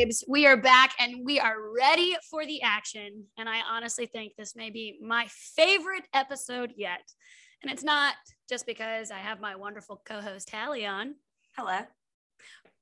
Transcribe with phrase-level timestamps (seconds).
[0.00, 0.24] babes.
[0.26, 3.24] We are back and we are ready for the action.
[3.36, 7.02] And I honestly think this may be my favorite episode yet.
[7.62, 8.14] And it's not
[8.48, 11.16] just because I have my wonderful co host, Hallie, on.
[11.56, 11.80] Hello.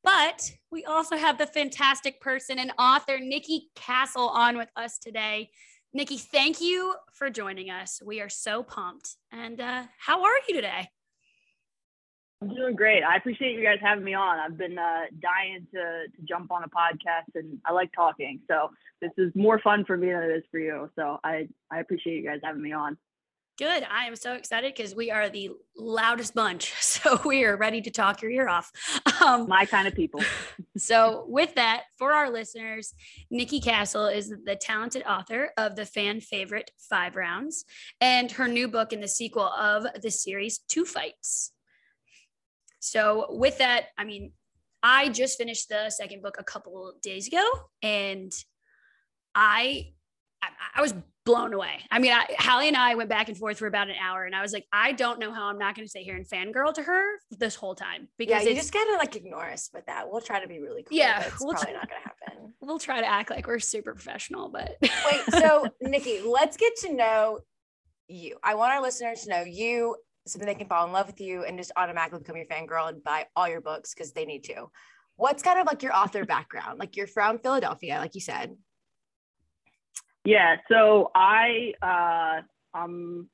[0.04, 5.50] But we also have the fantastic person and author, Nikki Castle, on with us today.
[5.92, 8.00] Nikki, thank you for joining us.
[8.04, 9.16] We are so pumped.
[9.32, 10.88] And uh, how are you today?
[12.40, 13.02] I'm doing great.
[13.02, 14.38] I appreciate you guys having me on.
[14.38, 18.40] I've been uh, dying to, to jump on a podcast and I like talking.
[18.48, 18.70] So
[19.00, 20.88] this is more fun for me than it is for you.
[20.94, 22.96] So I, I appreciate you guys having me on.
[23.58, 23.84] Good.
[23.90, 26.72] I am so excited because we are the loudest bunch.
[26.98, 28.72] So we are ready to talk your ear off.
[29.24, 30.20] Um, My kind of people.
[30.76, 32.92] so, with that, for our listeners,
[33.30, 37.64] Nikki Castle is the talented author of the fan favorite Five Rounds
[38.00, 41.52] and her new book in the sequel of the series Two Fights.
[42.80, 44.32] So, with that, I mean,
[44.82, 47.44] I just finished the second book a couple days ago
[47.82, 48.32] and
[49.34, 49.92] I
[50.42, 51.80] I, I was blown away.
[51.90, 54.34] I mean, I, Hallie and I went back and forth for about an hour, and
[54.34, 56.72] I was like, I don't know how I'm not going to sit here and fangirl
[56.74, 60.10] to her this whole time because yeah, you just gotta like ignore us with that.
[60.10, 60.96] We'll try to be really cool.
[60.96, 62.14] Yeah, it's we'll probably not gonna happen.
[62.60, 65.22] We'll try to act like we're super professional, but wait.
[65.30, 67.38] So, Nikki, let's get to know
[68.08, 68.36] you.
[68.42, 69.96] I want our listeners to know you
[70.28, 72.88] so that they can fall in love with you and just automatically become your fangirl
[72.88, 74.70] and buy all your books because they need to.
[75.16, 76.78] What's kind of like your author background?
[76.78, 78.56] Like you're from Philadelphia, like you said.
[80.24, 82.42] Yeah, so I uh
[82.76, 83.28] I'm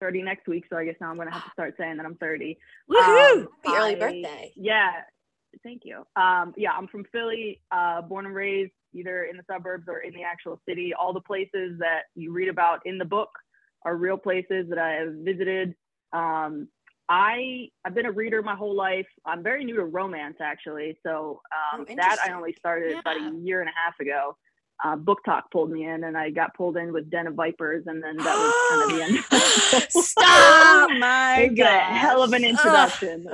[0.00, 2.16] 30 next week, so I guess now I'm gonna have to start saying that I'm
[2.16, 2.58] 30.
[2.90, 3.42] Woohoo!
[3.42, 4.52] Um, Happy early birthday.
[4.56, 4.90] Yeah,
[5.62, 6.06] thank you.
[6.16, 10.14] Um, yeah, I'm from Philly, uh, born and raised either in the suburbs or in
[10.14, 10.94] the actual city.
[10.94, 13.30] All the places that you read about in the book
[13.84, 15.74] are real places that I have visited.
[16.14, 16.68] Um,
[17.08, 19.06] I I've been a reader my whole life.
[19.26, 21.42] I'm very new to romance actually, so
[21.74, 23.00] um, oh, that I only started yeah.
[23.00, 24.36] about a year and a half ago
[24.82, 28.02] uh, talk pulled me in and I got pulled in with Den of Vipers and
[28.02, 29.88] then that was kind of the end.
[29.90, 30.24] Stop!
[30.90, 31.94] oh my god.
[31.94, 33.26] Hell of an introduction.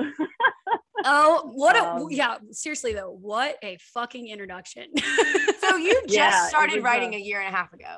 [1.05, 4.87] oh, what a um, yeah, seriously though, what a fucking introduction.
[5.59, 7.97] so you just yeah, started writing a, a year and a half ago.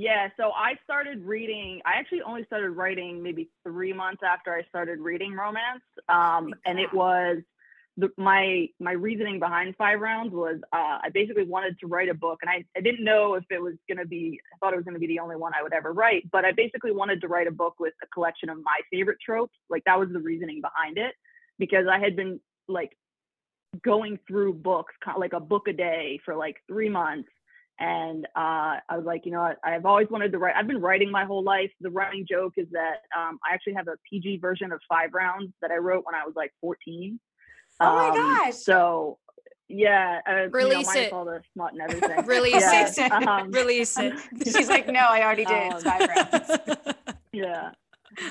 [0.00, 1.80] Yeah, so I started reading.
[1.86, 6.80] I actually only started writing maybe three months after I started reading romance, um, and
[6.80, 7.38] it was
[7.96, 12.14] the, my my reasoning behind five rounds was uh, I basically wanted to write a
[12.14, 14.40] book, and I, I didn't know if it was going to be.
[14.52, 16.44] I thought it was going to be the only one I would ever write, but
[16.44, 19.56] I basically wanted to write a book with a collection of my favorite tropes.
[19.70, 21.14] Like that was the reasoning behind it,
[21.60, 22.98] because I had been like
[23.82, 27.28] going through books, like a book a day for like three months,
[27.78, 30.54] and uh, I was like, you know, I, I've always wanted to write.
[30.56, 31.70] I've been writing my whole life.
[31.80, 35.52] The running joke is that um, I actually have a PG version of Five Rounds
[35.60, 37.18] that I wrote when I was like 14
[37.80, 38.54] Oh my um, gosh.
[38.54, 39.18] So
[39.68, 41.12] yeah, uh, release you know, it.
[41.12, 42.26] All the smut and everything.
[42.26, 42.92] release yeah.
[42.96, 43.12] it.
[43.12, 44.14] Um, release it.
[44.44, 45.72] She's like, no, I already did.
[45.72, 46.78] Um, it's five rounds.
[47.32, 47.70] yeah.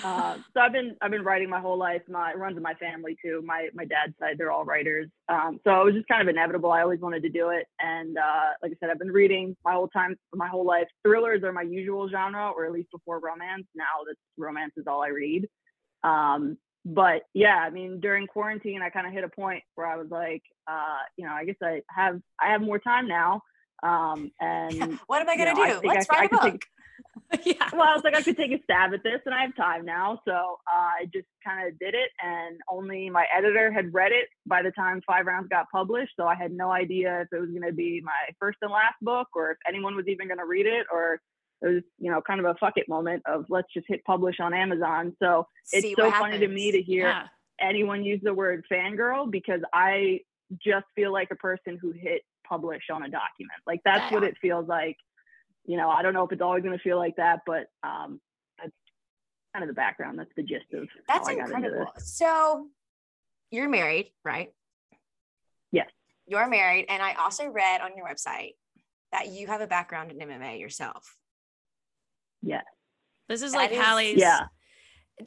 [0.04, 2.02] Uh, so I've been I've been writing my whole life.
[2.08, 3.42] My it runs in my family too.
[3.46, 5.10] My my dad's side they're all writers.
[5.30, 6.72] Um, so it was just kind of inevitable.
[6.72, 9.74] I always wanted to do it, and uh, like I said, I've been reading my
[9.74, 10.88] whole time, my whole life.
[11.04, 13.66] Thrillers are my usual genre, or at least before romance.
[13.76, 15.48] Now that romance is all I read.
[16.04, 19.96] Um, but yeah, I mean, during quarantine, I kind of hit a point where I
[19.96, 23.42] was like, uh, you know, I guess I have I have more time now.
[23.82, 25.88] Um, and what am I gonna you know, do?
[25.88, 26.52] Let's I, write I, a book.
[26.52, 26.66] Take,
[27.46, 27.70] yeah.
[27.72, 29.86] Well, I was like, I could take a stab at this, and I have time
[29.86, 32.10] now, so uh, I just kind of did it.
[32.22, 36.26] And only my editor had read it by the time Five Rounds got published, so
[36.26, 39.28] I had no idea if it was going to be my first and last book,
[39.36, 41.20] or if anyone was even going to read it, or
[41.62, 44.40] it was you know kind of a fuck it moment of let's just hit publish
[44.40, 45.16] on Amazon.
[45.22, 47.28] So it's so funny to me to hear yeah.
[47.60, 50.20] anyone use the word fangirl because I
[50.64, 53.60] just feel like a person who hit publish on a document.
[53.66, 54.14] Like that's yeah.
[54.14, 54.98] what it feels like.
[55.66, 58.20] You know, I don't know if it's always going to feel like that, but um,
[58.58, 58.74] that's
[59.54, 60.20] kind of the background.
[60.20, 60.88] That's the gist of.
[61.08, 61.92] That's incredible.
[61.98, 62.68] So,
[63.52, 64.52] you're married, right?
[65.72, 65.90] Yes.
[66.28, 68.56] You're married, and I also read on your website
[69.12, 71.16] that you have a background in MMA yourself.
[72.42, 72.66] Yes.
[73.30, 74.18] This is that like is, Hallie's.
[74.18, 74.48] Yeah.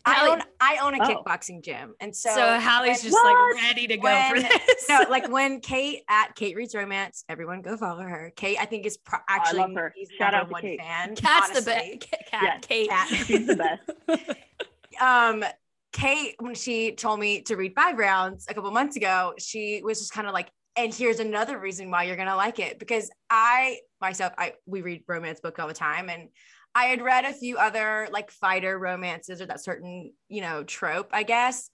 [0.05, 1.07] I own I own a oh.
[1.07, 3.55] kickboxing gym, and so so Hallie's when, just what?
[3.55, 4.89] like ready to go when, for this.
[4.89, 8.33] no, like when Kate at Kate Reads Romance, everyone go follow her.
[8.37, 9.95] Kate, I think is pro- actually oh, her.
[10.19, 10.81] Shout out one Kate.
[10.81, 11.15] fan.
[11.15, 12.01] Cat's honestly.
[12.01, 12.31] the best.
[12.31, 12.65] Cat, yes.
[12.67, 13.09] Kate, Cat.
[13.27, 15.01] she's the best.
[15.01, 15.45] um,
[15.93, 20.01] Kate, when she told me to read five rounds a couple months ago, she was
[20.01, 23.79] just kind of like, and here's another reason why you're gonna like it because I
[24.01, 26.29] myself, I we read romance books all the time, and
[26.77, 31.09] I had read a few other like fighter romances or that certain, you know, trope,
[31.11, 31.71] I guess.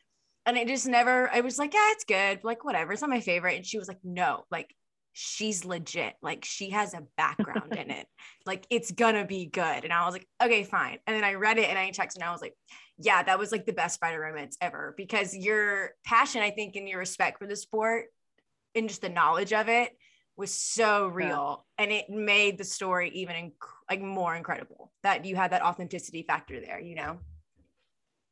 [0.46, 2.44] And it just never, I was like, yeah, it's good.
[2.44, 2.92] Like, whatever.
[2.92, 3.56] It's not my favorite.
[3.56, 4.72] And she was like, no, like,
[5.12, 6.14] she's legit.
[6.22, 8.06] Like she has a background in it.
[8.44, 9.84] Like it's gonna be good.
[9.84, 10.98] And I was like, okay, fine.
[11.06, 12.54] And then I read it and I texted and I was like,
[12.98, 16.88] yeah, that was like the best fighter romance ever because your passion, I think, and
[16.88, 18.06] your respect for the sport
[18.74, 19.92] and just the knowledge of it
[20.36, 21.84] was so real yeah.
[21.84, 23.52] and it made the story even inc-
[23.90, 27.18] like more incredible that you had that authenticity factor there you know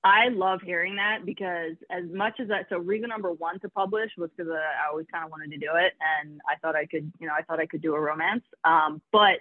[0.02, 4.10] I love hearing that because as much as that, so reason number one to publish
[4.16, 7.12] was because I always kind of wanted to do it, and I thought I could,
[7.20, 8.44] you know, I thought I could do a romance.
[8.64, 9.36] Um, but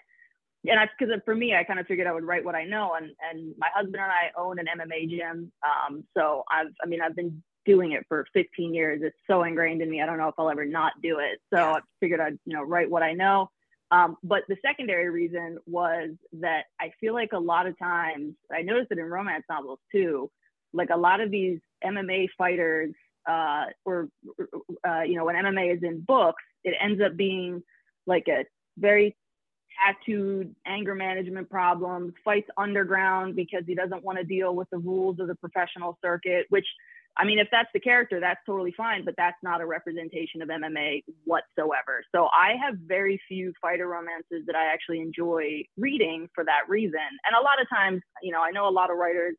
[0.68, 2.96] and that's because for me, I kind of figured I would write what I know,
[2.96, 7.02] and and my husband and I own an MMA gym, um, so I've, I mean,
[7.02, 9.02] I've been doing it for 15 years.
[9.04, 10.02] It's so ingrained in me.
[10.02, 11.40] I don't know if I'll ever not do it.
[11.54, 11.58] So.
[11.58, 13.50] I figured I'd, you know, write what I know.
[13.92, 18.62] Um, but the secondary reason was that I feel like a lot of times I
[18.62, 20.30] noticed it in romance novels too
[20.74, 22.94] like a lot of these MMA fighters,
[23.28, 24.10] uh, or
[24.88, 27.64] uh, you know, when MMA is in books, it ends up being
[28.06, 28.46] like a
[28.78, 29.16] very
[29.86, 35.20] tattooed anger management problems, fights underground because he doesn't want to deal with the rules
[35.20, 36.68] of the professional circuit, which
[37.20, 40.48] I mean, if that's the character, that's totally fine, but that's not a representation of
[40.48, 42.02] MMA whatsoever.
[42.16, 47.02] So I have very few fighter romances that I actually enjoy reading for that reason.
[47.26, 49.36] And a lot of times, you know, I know a lot of writers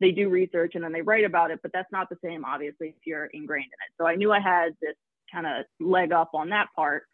[0.00, 2.88] they do research and then they write about it, but that's not the same, obviously,
[2.88, 3.92] if you're ingrained in it.
[3.98, 4.94] So I knew I had this
[5.32, 7.04] kind of leg up on that part.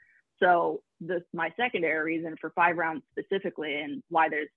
[0.42, 4.48] So this my secondary reason for five rounds specifically and why there's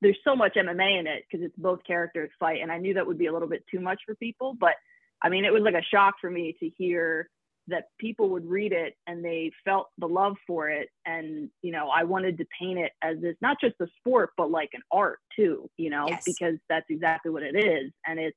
[0.00, 2.62] there's so much MMA in it because it's both characters fight.
[2.62, 4.74] And I knew that would be a little bit too much for people, but
[5.24, 7.28] I mean, it was like a shock for me to hear
[7.68, 10.90] that people would read it and they felt the love for it.
[11.06, 14.50] And you know i wanted to paint it as this not just a sport but
[14.50, 16.22] like an art too you know yes.
[16.26, 17.90] because that's exactly what it is.
[18.06, 18.36] And it's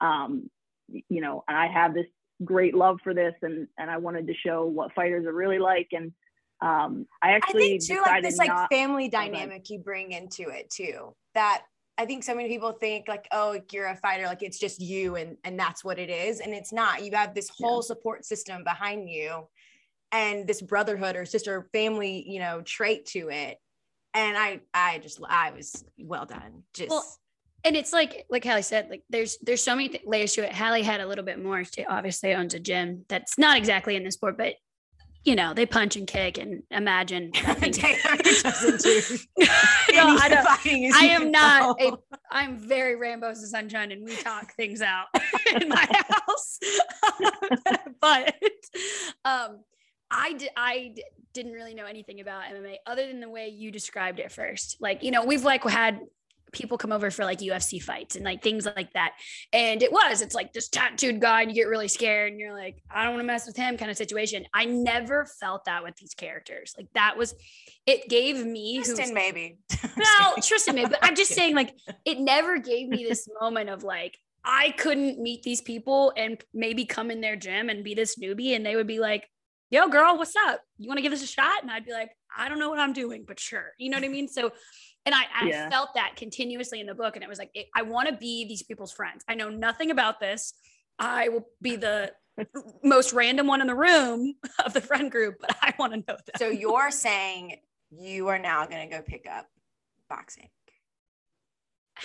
[0.00, 0.48] um
[0.88, 2.06] you know and i have this
[2.44, 5.88] great love for this and and i wanted to show what fighters are really like.
[5.92, 6.12] And
[6.62, 10.70] um i actually I think too like this like family dynamic you bring into it
[10.70, 11.62] too that
[12.00, 15.16] I think so many people think like, oh, you're a fighter, like it's just you
[15.16, 16.40] and and that's what it is.
[16.40, 17.04] And it's not.
[17.04, 17.88] You have this whole yeah.
[17.88, 19.46] support system behind you
[20.10, 23.58] and this brotherhood or sister family, you know, trait to it.
[24.14, 26.62] And I I just I was well done.
[26.72, 27.04] Just well,
[27.64, 30.54] and it's like like Hallie said, like there's there's so many th- layers to it.
[30.54, 31.64] Hallie had a little bit more.
[31.64, 34.54] She obviously owns a gym that's not exactly in the sport, but
[35.24, 37.30] you know, they punch and kick and imagine.
[37.34, 41.92] doesn't do no, I, don't, I am not a,
[42.30, 45.06] I'm very Rambo's and Sunshine and we talk things out
[45.60, 46.58] in my house.
[48.00, 48.34] but
[49.24, 49.60] um,
[50.10, 53.70] I, d- I d- didn't really know anything about MMA other than the way you
[53.70, 54.78] described it first.
[54.80, 56.00] Like, you know, we've like had
[56.52, 59.12] people come over for like UFC fights and like things like that.
[59.52, 62.54] And it was, it's like this tattooed guy and you get really scared and you're
[62.54, 64.46] like, I don't want to mess with him kind of situation.
[64.54, 66.74] I never felt that with these characters.
[66.76, 67.34] Like that was,
[67.86, 69.58] it gave me Tristan maybe.
[69.96, 71.74] Well, Tristan maybe, but I'm just saying like
[72.04, 76.84] it never gave me this moment of like, I couldn't meet these people and maybe
[76.86, 79.28] come in their gym and be this newbie and they would be like,
[79.70, 80.60] yo girl, what's up?
[80.78, 81.62] You want to give this a shot?
[81.62, 83.72] And I'd be like, I don't know what I'm doing, but sure.
[83.78, 84.28] You know what I mean?
[84.28, 84.52] So
[85.06, 85.70] and I, I yeah.
[85.70, 87.16] felt that continuously in the book.
[87.16, 89.24] And it was like, I want to be these people's friends.
[89.28, 90.52] I know nothing about this.
[90.98, 92.12] I will be the
[92.84, 96.18] most random one in the room of the friend group, but I want to know
[96.26, 96.38] that.
[96.38, 97.56] So you're saying
[97.90, 99.46] you are now going to go pick up
[100.08, 100.48] boxing.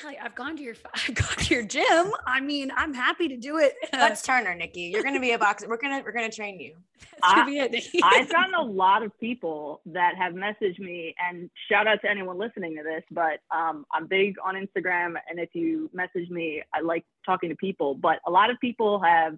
[0.04, 2.12] I've gone to your I've gone to your gym.
[2.26, 3.74] I mean, I'm happy to do it.
[3.94, 4.82] Let's turn her, Nikki.
[4.82, 5.68] You're gonna be a boxer.
[5.68, 6.76] We're gonna we're gonna train you.
[7.24, 7.72] I,
[8.04, 12.38] I've gotten a lot of people that have messaged me, and shout out to anyone
[12.38, 13.04] listening to this.
[13.12, 17.56] But um, I'm big on Instagram, and if you message me, I like talking to
[17.56, 17.96] people.
[17.96, 19.38] But a lot of people have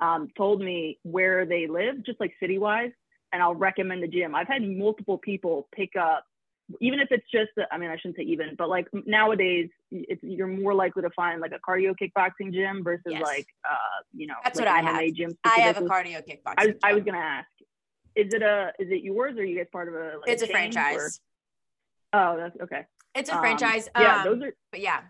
[0.00, 2.92] um, told me where they live, just like city wise,
[3.32, 4.34] and I'll recommend the gym.
[4.34, 6.24] I've had multiple people pick up
[6.80, 10.46] even if it's just i mean i shouldn't say even but like nowadays it's you're
[10.46, 13.22] more likely to find like a cardio kickboxing gym versus yes.
[13.22, 16.76] like uh you know that's like what i have gym i have a cardio kickboxing
[16.82, 17.48] I, I, was gonna ask
[18.16, 20.42] is it a is it yours or are you guys part of a like, it's
[20.42, 21.20] a, franchise
[22.12, 22.20] or?
[22.20, 25.00] oh that's okay it's a um, franchise yeah um, those are but yeah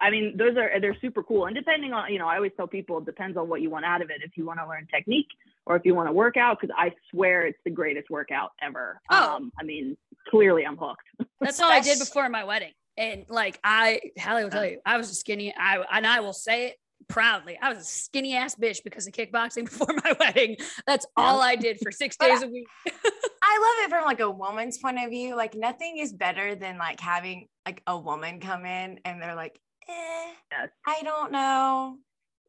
[0.00, 1.44] I mean, those are they're super cool.
[1.44, 3.84] And depending on, you know, I always tell people it depends on what you want
[3.84, 4.22] out of it.
[4.22, 5.28] If you want to learn technique
[5.66, 9.00] or if you want to work out, because I swear it's the greatest workout ever.
[9.10, 9.36] Oh.
[9.36, 9.96] Um, I mean,
[10.28, 11.02] clearly I'm hooked.
[11.40, 12.72] That's all I did before my wedding.
[12.96, 15.54] And like I, Hallie will tell you, I was a skinny.
[15.56, 16.76] I and I will say it
[17.08, 17.58] proudly.
[17.60, 20.56] I was a skinny ass bitch because of kickboxing before my wedding.
[20.86, 22.66] That's all I did for six days a week.
[22.86, 25.36] I love it from like a woman's point of view.
[25.36, 29.58] Like nothing is better than like having like a woman come in and they're like,
[29.88, 30.68] eh, yes.
[30.86, 31.98] I don't know.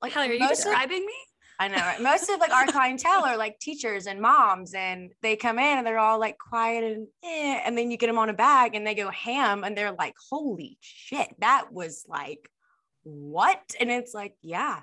[0.02, 1.14] Like, Hallie, are you describing of, me?
[1.60, 1.78] I know.
[1.78, 2.02] Right?
[2.02, 5.88] Most of like our clientele are like teachers and moms, and they come in and
[5.88, 8.86] they're all like quiet and eh, and then you get them on a bag and
[8.86, 12.50] they go ham and they're like, "Holy shit, that was like
[13.04, 14.82] what?" And it's like, yeah,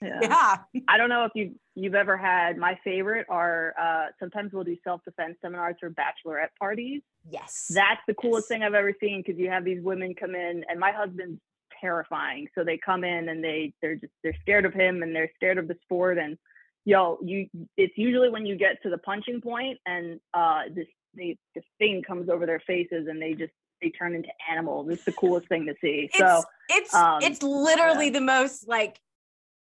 [0.00, 0.18] Yeah.
[0.22, 0.56] yeah,
[0.88, 4.76] I don't know if you've you've ever had my favorite are uh, sometimes we'll do
[4.84, 7.02] self defense seminars or bachelorette parties.
[7.30, 8.48] yes, That's the coolest Yes.
[8.48, 11.40] thing I've ever seen because you have these women come in and my husband's
[11.82, 12.48] terrifying.
[12.54, 15.58] So they come in and they they're just they're scared of him and they're scared
[15.58, 16.38] of the sport and
[16.84, 20.86] yo you it's usually when you get to the punching point and uh this
[21.16, 24.88] they this thing comes over their faces and they just they turn into animals.
[24.90, 26.08] It's the coolest thing to see.
[26.12, 28.98] it's so it's um, it's literally the most like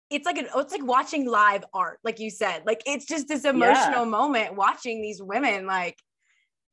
[0.10, 3.44] it's like an it's like watching live art like you said like it's just this
[3.44, 5.98] emotional moment watching these women like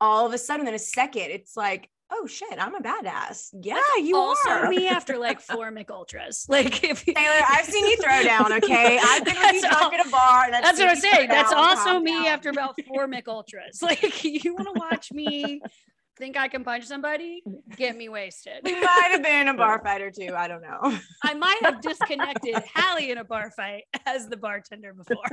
[0.00, 3.80] all of a sudden in a second it's like oh shit i'm a badass yeah
[3.98, 6.46] you also are me after like four Mich Ultras.
[6.48, 8.52] Like if you, Taylor, I've seen you throw down.
[8.62, 10.44] Okay, I've been with you That's drunk at a bar.
[10.44, 11.28] And That's what I'm saying.
[11.28, 12.26] That's also me down.
[12.26, 13.78] after about four Mich Ultras.
[13.82, 15.60] Like you want to watch me
[16.18, 17.42] think I can punch somebody?
[17.76, 18.60] Get me wasted.
[18.64, 20.34] We might have been a bar fight or two.
[20.36, 20.98] I don't know.
[21.24, 25.24] I might have disconnected Hallie in a bar fight as the bartender before.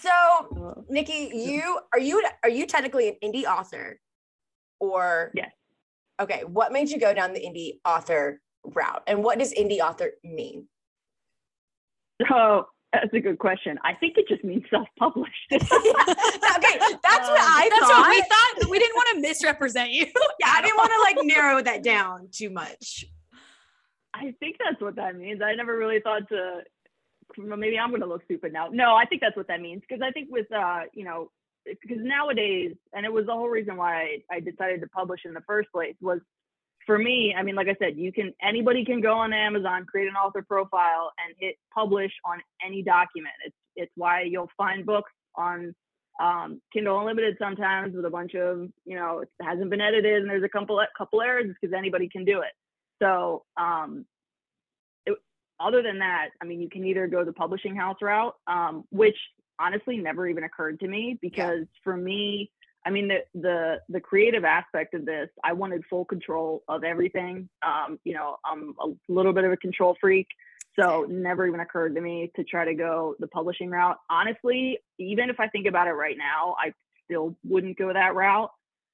[0.00, 3.98] So, Nikki, you are you are you technically an indie author,
[4.92, 5.50] or Yes.
[6.20, 10.12] Okay, what made you go down the indie author route, and what does indie author
[10.22, 10.68] mean?
[12.28, 13.76] so that's a good question.
[13.82, 15.32] I think it just means self-published.
[15.52, 18.00] okay, that's what Um, I That's thought.
[18.00, 18.70] what we thought.
[18.70, 20.06] We didn't want to misrepresent you.
[20.40, 23.04] yeah, I didn't want to like narrow that down too much.
[24.14, 25.40] I think that's what that means.
[25.44, 26.60] I never really thought to.
[27.36, 28.68] Maybe I'm going to look stupid now.
[28.70, 31.32] No, I think that's what that means because I think with uh, you know,
[31.64, 35.34] because nowadays, and it was the whole reason why I, I decided to publish in
[35.34, 36.20] the first place was
[36.86, 37.34] for me.
[37.36, 40.42] I mean, like I said, you can anybody can go on Amazon, create an author
[40.42, 43.34] profile, and hit publish on any document.
[43.44, 45.74] It's it's why you'll find books on
[46.20, 50.30] um, Kindle Unlimited sometimes with a bunch of you know it hasn't been edited and
[50.30, 52.52] there's a couple couple errors because anybody can do it.
[53.02, 54.06] So, um,
[55.06, 55.18] it,
[55.58, 59.16] other than that, I mean, you can either go the publishing house route, um, which
[59.58, 62.50] honestly never even occurred to me because for me,
[62.86, 67.48] I mean, the the the creative aspect of this, I wanted full control of everything.
[67.66, 70.28] Um, you know, I'm a little bit of a control freak,
[70.78, 73.98] so never even occurred to me to try to go the publishing route.
[74.10, 78.50] Honestly, even if I think about it right now, I still wouldn't go that route.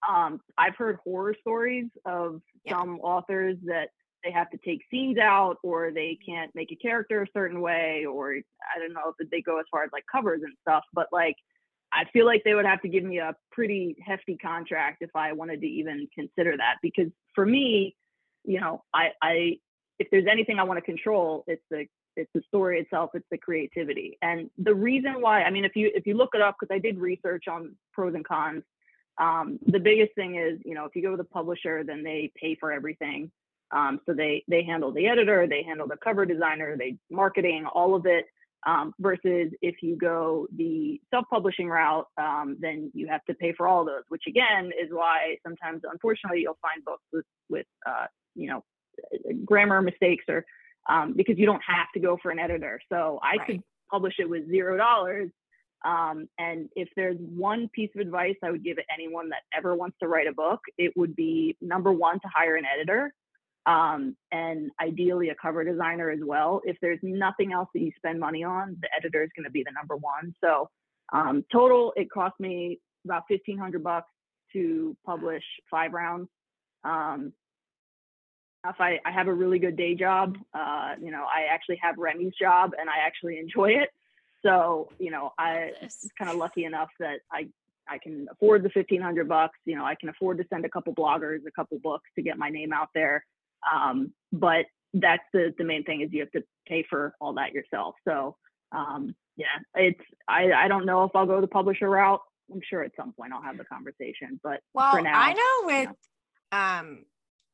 [0.09, 2.79] Um, I've heard horror stories of Yeah.
[2.79, 3.91] some authors that
[4.25, 8.05] they have to take scenes out or they can't make a character a certain way
[8.05, 11.07] or I don't know if they go as far as like covers and stuff, but
[11.13, 11.37] like
[11.93, 15.33] I feel like they would have to give me a pretty hefty contract if I
[15.33, 17.97] wanted to even consider that because for me,
[18.45, 19.59] you know, I I
[19.99, 21.87] if there's anything I want to control, it's the
[22.17, 24.19] it's the story itself, it's the creativity.
[24.23, 26.79] And the reason why, I mean, if you if you look it up, because I
[26.79, 28.63] did research on pros and cons,
[29.19, 32.33] um, the biggest thing is, you know, if you go with a publisher, then they
[32.41, 33.31] pay for everything.
[33.73, 37.95] Um, so they they handle the editor, they handle the cover designer, they marketing, all
[37.95, 38.27] of it.
[38.67, 43.67] Um, versus if you go the self-publishing route, um, then you have to pay for
[43.67, 48.49] all those, which again is why sometimes, unfortunately, you'll find books with with uh, you
[48.49, 48.65] know
[49.47, 50.45] grammar mistakes or
[50.89, 52.81] um, because you don't have to go for an editor.
[52.91, 53.47] So I Right.
[53.47, 55.31] could publish it with zero dollars.
[55.85, 59.97] Um, and if there's one piece of advice I would give anyone that ever wants
[60.03, 63.15] to write a book, it would be number one to hire an editor,
[63.75, 64.01] um,
[64.43, 64.59] and
[64.89, 66.51] ideally a cover designer as well.
[66.71, 69.65] If there's nothing else that you spend money on, the editor is going to be
[69.69, 70.27] the number one.
[70.45, 70.51] So
[71.19, 72.55] um, total, it cost me
[73.07, 74.13] about fifteen hundred bucks
[74.55, 74.63] to
[75.11, 76.29] publish five rounds.
[76.93, 77.33] Um,
[78.73, 80.27] if I, I have a really good day job,
[80.61, 83.89] uh, you know, I actually have Remy's job and I actually enjoy it.
[84.45, 85.53] So, you know, I
[86.19, 87.41] kind of lucky enough that I
[87.95, 89.59] I can afford the fifteen hundred bucks.
[89.65, 92.37] You know, I can afford to send a couple bloggers a couple books to get
[92.45, 93.19] my name out there.
[93.73, 97.53] Um, but that's the the main thing is you have to pay for all that
[97.53, 97.95] yourself.
[98.07, 98.37] So
[98.73, 102.21] um, yeah, it's I I don't know if I'll go the publisher route.
[102.53, 105.67] I'm sure at some point I'll have the conversation, but Well, for now, I know
[105.67, 105.89] with
[106.53, 106.59] know.
[106.59, 107.05] um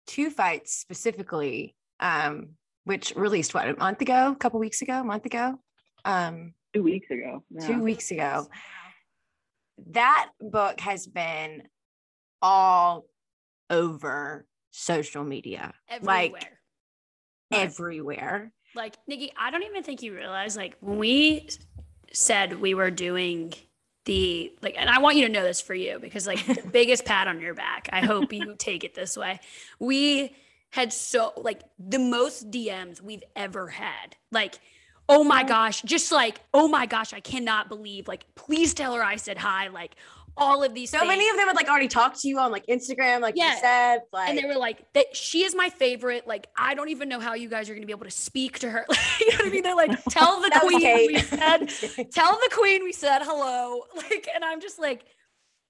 [0.06, 2.50] two fights specifically, um,
[2.84, 5.58] which released what a month ago, a couple weeks ago, a month ago,
[6.04, 7.42] um, two weeks ago.
[7.50, 7.66] yeah.
[7.66, 8.46] two weeks ago.
[9.90, 11.64] That book has been
[12.40, 13.04] all
[13.68, 14.46] over
[14.76, 16.30] social media, Everywhere.
[16.32, 16.52] like
[17.50, 18.52] everywhere.
[18.74, 21.48] like Nikki, I don't even think you realize like when we
[22.12, 23.54] said we were doing
[24.04, 27.04] the like and I want you to know this for you because like the biggest
[27.04, 27.88] pat on your back.
[27.92, 29.40] I hope you take it this way.
[29.80, 30.34] We
[30.70, 34.16] had so like the most DMs we've ever had.
[34.30, 34.58] Like
[35.08, 39.02] oh my gosh, just like, oh my gosh, I cannot believe, like, please tell her
[39.04, 39.68] I said hi.
[39.68, 39.94] Like,
[40.38, 41.08] all of these So things.
[41.08, 43.54] many of them had like already talked to you on like Instagram, like Yeah.
[43.54, 44.00] you said.
[44.12, 46.26] Like and they were like, that she is my favorite.
[46.26, 48.70] Like, I don't even know how you guys are gonna be able to speak to
[48.70, 48.84] her.
[49.20, 49.62] you know what I mean?
[49.62, 51.68] They're like, tell the queen we said,
[52.12, 53.82] tell the queen we said hello.
[53.96, 55.04] Like, and I'm just like,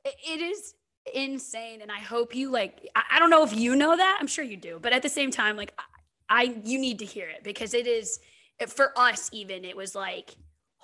[0.05, 0.75] it is
[1.15, 1.81] insane.
[1.83, 4.19] And I hope you like, I, I don't know if you know that.
[4.21, 5.85] I'm sure you do, but at the same time, like, I,
[6.29, 8.19] I you need to hear it because it is
[8.69, 9.31] for us.
[9.33, 10.35] Even it was like,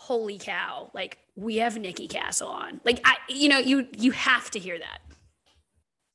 [0.03, 0.91] holy cow!
[0.95, 2.81] Like, we have Nikki Castle on.
[2.85, 4.99] Like, I, you know, you you have to hear that.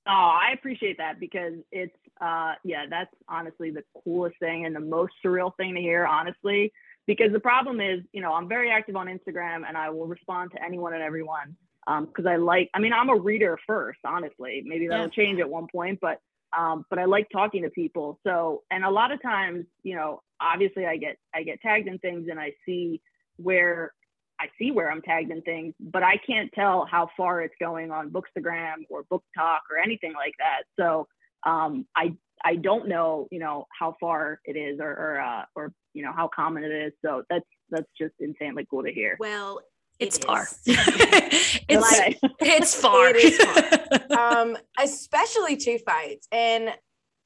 [0.08, 4.80] Oh, I appreciate that because it's uh yeah, that's honestly the coolest thing and the
[4.80, 6.72] most surreal thing to hear, honestly.
[7.08, 10.52] Because the problem is, you know, I'm very active on Instagram and I will respond
[10.56, 11.56] to anyone and everyone.
[11.88, 14.64] Um, because I like I mean, I'm a reader first, honestly.
[14.66, 15.10] Maybe that'll Yeah.
[15.10, 16.20] change at one point, but
[16.58, 18.20] um, but I like talking to people.
[18.26, 22.00] So and a lot of times, you know, obviously I get I get tagged in
[22.00, 23.02] things and I see
[23.38, 23.92] where
[24.40, 27.90] I see where I'm tagged in things, but I can't tell how far it's going
[27.92, 30.64] on Bookstagram or Book Talk or anything like that.
[30.80, 31.08] So
[31.46, 32.14] um, I
[32.44, 36.12] I don't know, you know, how far it is or or, uh, or you know
[36.16, 36.94] how common it is.
[37.04, 39.18] So that's that's just insanely cool to hear.
[39.20, 39.60] well,
[40.00, 40.48] It's it far.
[40.66, 42.20] it's Okay.
[42.40, 43.10] it's far.
[43.10, 46.28] It is um, especially two fights.
[46.32, 46.70] And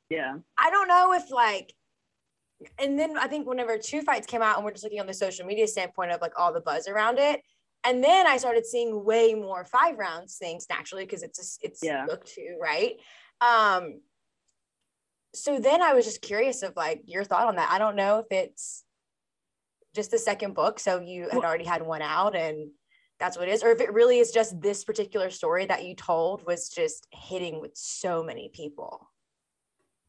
[0.10, 0.38] yeah.
[0.58, 1.74] I don't know if like,
[2.80, 5.13] and then I think whenever two fights came out, and we're just looking on the
[5.13, 7.41] social media standpoint of like all the buzz around it,
[7.84, 11.84] and then I started seeing way more five rounds things naturally because it's a, it's
[11.84, 12.06] Yeah.
[12.06, 12.98] book two, right?
[13.41, 14.01] Um,
[15.34, 17.72] so then I was just curious of like your thought on that.
[17.72, 18.84] I don't know if it's
[19.96, 22.72] just the second book, so you had already had one out and
[23.20, 25.96] that's what it is, or if it really is just this particular story that you
[25.96, 29.11] told was just hitting with so many people.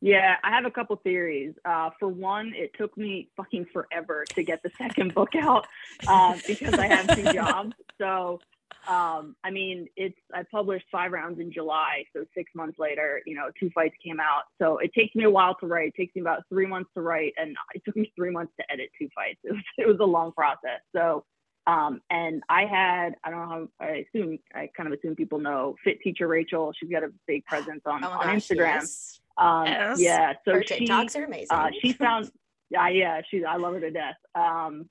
[0.04, 1.55] Yeah, I have a couple theories.
[1.64, 5.68] Uh, for one, it took me fucking forever to get the second book out
[6.09, 7.72] uh, because I have two jobs.
[8.00, 8.40] So,
[8.88, 13.37] um, I mean, it's I published five rounds in July, so six months later, you
[13.37, 14.42] know, two fights came out.
[14.61, 15.88] So it takes me a while to write.
[15.88, 18.72] It takes me about three months to write, and it took me three months to
[18.72, 19.38] edit two fights.
[19.44, 20.81] It was it was a long process.
[20.96, 21.24] So.
[21.64, 25.38] Um, and I had, I don't know how, I assume, I kind of assume people
[25.38, 26.72] know Fit Teacher Rachel.
[26.77, 28.81] She's got a big presence on, Oh on gosh, Instagram.
[28.81, 29.20] yes.
[29.38, 30.01] Um, Yes.
[30.01, 30.33] Yeah.
[30.45, 31.49] So Her she, TikToks are amazing.
[31.51, 32.31] uh, she found,
[32.71, 34.16] yeah, yeah, she, I love her to death.
[34.35, 34.88] Um,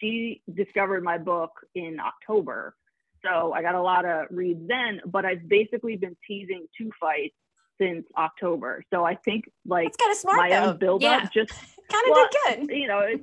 [0.00, 2.74] she discovered my book in October.
[3.24, 7.34] So I got a lot of reads then, but I've basically been teasing two fights
[7.80, 8.82] since October.
[8.92, 10.64] So I think like That's kind of smart my though.
[10.70, 11.18] own build Yeah.
[11.24, 11.50] up just
[11.90, 12.76] kind of well, did good.
[12.76, 13.20] you know, it,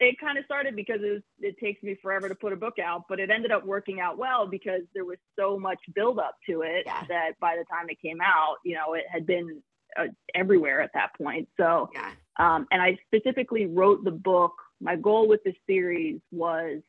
[0.00, 2.78] it kind of started because it, was, it takes me forever to put a book
[2.78, 6.36] out, but it ended up working out well because there was so much build up
[6.48, 7.04] to it Yeah.
[7.08, 9.62] that by the time it came out, you know, it had been
[9.96, 11.48] uh, everywhere at that point.
[11.56, 12.10] So, Yeah.
[12.38, 14.54] um, and I specifically wrote the book.
[14.80, 16.82] My goal with this series was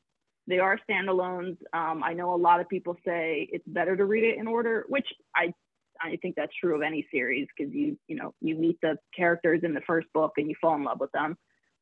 [0.47, 1.57] they are standalones.
[1.73, 4.85] Um, I know a lot of people say it's better to read it in order,
[4.89, 5.53] which I
[6.01, 9.61] I think that's true of any series because you you know you meet the characters
[9.63, 11.37] in the first book and you fall in love with them.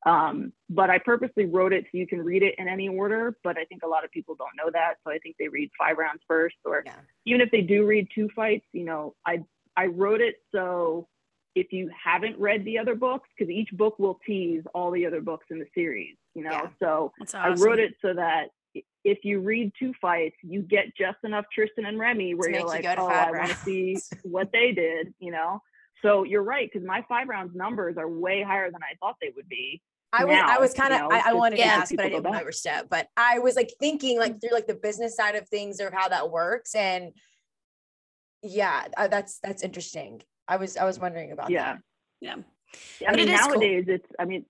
[0.05, 3.37] Um, but I purposely wrote it so you can read it in any order.
[3.43, 5.69] But I think a lot of people don't know that, so I think they read
[5.77, 6.99] five rounds first, or Yeah.
[7.25, 9.43] even if they do read two fights, you know, I
[9.77, 11.07] I wrote it so
[11.55, 15.21] if you haven't read the other books, because each book will tease all the other
[15.21, 16.51] books in the series, you know.
[16.51, 16.67] Yeah.
[16.79, 18.49] So That's I wrote it so that
[19.03, 22.67] if you read two fights, you get just enough Tristan and Remy where make you're
[22.67, 25.61] like, go to oh, five I want to see what they did, you know.
[26.03, 29.31] So you're right, because my five rounds numbers are way higher than I thought they
[29.35, 29.81] would be.
[30.13, 31.67] I was I was kind you of know, I, I just wanted to Yeah.
[31.69, 32.41] ask, but I didn't go want to back.
[32.43, 32.89] overstep.
[32.89, 34.41] But I was like thinking like mm.
[34.41, 37.13] through like the business side of things or how that works, and
[38.47, 40.21] yeah, uh, that's that's interesting.
[40.47, 41.73] I was I was wondering about Yeah.
[41.73, 41.81] that.
[42.21, 42.35] Yeah.
[42.35, 43.49] I But mean, it is cool.
[43.51, 44.45] nowadays it's, I mean,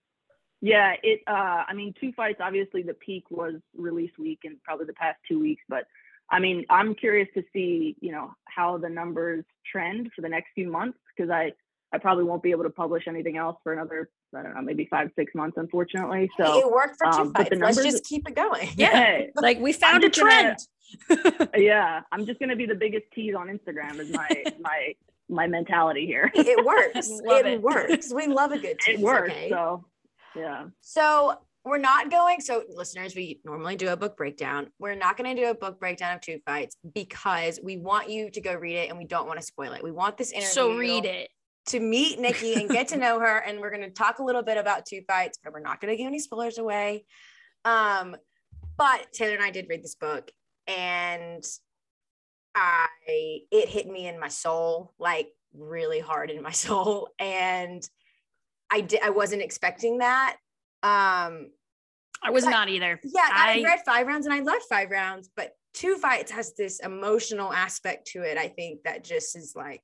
[0.62, 4.86] yeah, it, uh, I mean, two fights, obviously the peak was release week and probably
[4.88, 5.86] the past two weeks, but
[6.30, 10.48] I mean, I'm curious to see, you know, how the numbers trend for the next
[10.56, 11.54] few months because I,
[11.94, 14.88] I probably won't be able to publish anything else for another, I don't know, maybe
[14.90, 16.30] five, six months, unfortunately.
[16.38, 17.50] Hey, So, it worked for two um, but fights.
[17.52, 18.70] the Let's just keep it going.
[18.76, 19.22] Yeah.
[19.36, 20.58] Like we found a just gonna- trend.
[21.56, 24.96] yeah, I'm just going to be the biggest tease on Instagram is my, my,
[25.30, 26.32] my mentality here.
[26.34, 27.10] it works.
[27.26, 27.62] It, it.
[27.62, 28.14] works.
[28.14, 29.00] We love a good tease.
[29.00, 29.32] It works.
[29.32, 29.50] okay?
[29.50, 29.86] So,
[30.36, 30.66] yeah.
[30.82, 32.40] So we're not going.
[32.40, 34.68] So listeners, we normally do a book breakdown.
[34.80, 38.30] We're not going to do a book breakdown of two fights because we want you
[38.32, 39.84] to go read it and we don't want to spoil it.
[39.84, 40.50] We want this interview.
[40.50, 41.30] So read it.
[41.68, 43.38] to meet Nikki and get to know her.
[43.40, 45.92] And we're going to talk a little bit about two fights, but we're not going
[45.92, 47.06] to give any spoilers away.
[47.66, 48.16] Um,
[48.78, 50.32] but Taylor and I did read this book
[50.68, 51.44] and
[52.56, 52.88] I,
[53.52, 57.10] it hit me in my soul, like really hard in my soul.
[57.20, 57.88] And
[58.72, 60.38] I did, I wasn't expecting that.
[60.84, 61.52] Um,
[62.24, 63.00] I was But- not either.
[63.04, 66.56] Yeah, I, I- read five rounds and I loved five rounds, but two fights has
[66.56, 68.38] this emotional aspect to it.
[68.38, 69.82] I think that just is like,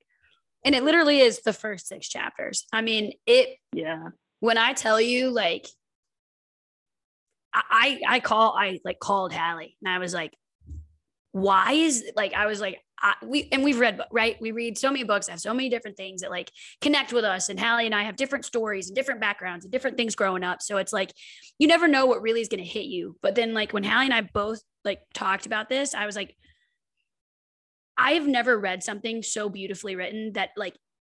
[0.66, 2.66] And it literally is the first six chapters.
[2.74, 4.08] I mean, it Yeah.
[4.40, 5.68] when I tell you like
[7.54, 10.34] I I I call I like called Hallie and I was like,
[11.34, 14.90] why is like I was like I, we and we've read right we read so
[14.90, 17.96] many books have so many different things that like connect with us and Hallie and
[17.96, 21.12] I have different stories and different backgrounds and different things growing up so it's like
[21.60, 24.06] you never know what really is going to hit you but then like when Hallie
[24.06, 26.36] and I both like talked about this I was like
[27.98, 30.76] I have never read something so beautifully written that like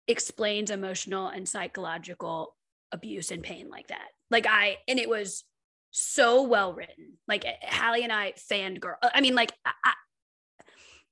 [0.08, 2.56] explains emotional and psychological
[2.92, 4.08] abuse and pain like that.
[4.30, 5.44] Like I, and it was
[5.90, 7.18] so well written.
[7.28, 8.96] Like Hallie and I fanned girl.
[9.02, 9.92] I mean, like I,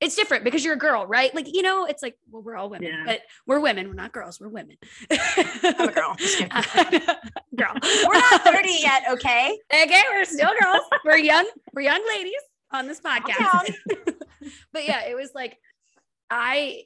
[0.03, 1.33] it's different because you're a girl, right?
[1.35, 3.05] Like, you know, it's like, well, we're all women, Yeah.
[3.07, 3.87] but we're women.
[3.89, 4.41] We're not girls.
[4.41, 4.77] We're women.
[5.11, 6.17] I'm a girl.
[6.19, 6.63] Just uh,
[7.57, 7.73] girl.
[8.07, 9.57] we're not 30 yet, okay?
[9.73, 10.83] Okay, we're still girls.
[11.05, 11.49] we're young.
[11.73, 12.41] We're young ladies
[12.73, 13.75] on this podcast.
[14.73, 15.57] but yeah, it was like
[16.31, 16.83] I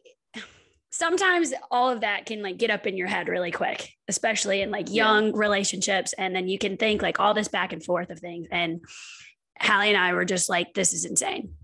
[0.91, 4.71] sometimes all of that can like get up in your head really quick, especially in
[4.71, 5.05] like Yeah.
[5.07, 6.13] young relationships.
[6.19, 8.47] And then you can think like all this back and forth of things.
[8.51, 8.81] And
[9.61, 11.55] Hallie and I were just like, this is insane.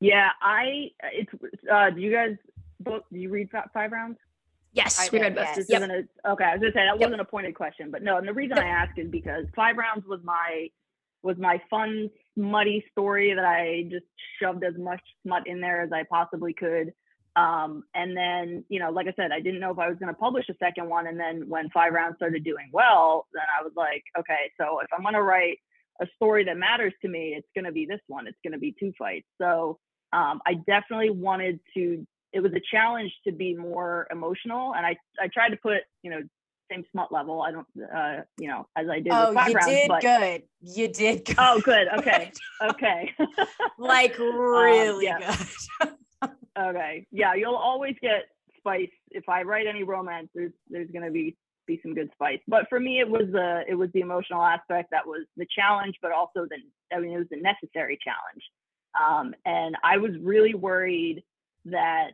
[0.00, 0.30] Yeah.
[0.40, 1.32] I, it's,
[1.72, 2.36] uh, do you guys
[2.80, 4.18] book, do you read fi- five rounds?
[4.72, 5.48] Yes, I we read both.
[5.56, 5.66] yes.
[5.70, 5.82] Yep.
[5.82, 6.44] a, okay.
[6.44, 7.00] I was gonna say that Yep.
[7.00, 8.18] wasn't a pointed question, but no.
[8.18, 8.66] And the reason Yep.
[8.66, 10.68] I ask is because five rounds was my
[11.22, 14.04] was my fun smutty story that I just
[14.40, 16.92] shoved as much smut in there as I possibly could.
[17.36, 20.12] Um, and then you know, like I said, I didn't know if I was gonna
[20.12, 21.06] publish a second one.
[21.06, 24.88] And then when five rounds started doing well, then I was like, okay, so if
[24.94, 25.58] I'm gonna write
[26.02, 28.26] a story that matters to me, it's gonna be this one.
[28.26, 29.26] It's gonna be two fights.
[29.40, 29.78] So
[30.16, 34.96] um, I definitely wanted to it was a challenge to be more emotional and i
[35.20, 36.20] i tried to put you know
[36.70, 39.66] same smut level i don't uh you know as i did Oh, with you rounds
[39.66, 40.42] did but good.
[40.60, 41.36] You did good.
[41.38, 43.12] oh good okay okay
[43.78, 45.36] like really yeah.
[45.80, 45.90] good.
[46.58, 48.24] okay yeah you'll always get
[48.58, 52.38] spice if i write any romance there's there's going to be be some good spice
[52.46, 55.94] but for me it was the it was the emotional aspect that was the challenge
[56.02, 56.56] but also the
[56.94, 58.42] i mean it was the necessary challenge
[59.00, 61.22] um and i was really worried
[61.64, 62.10] that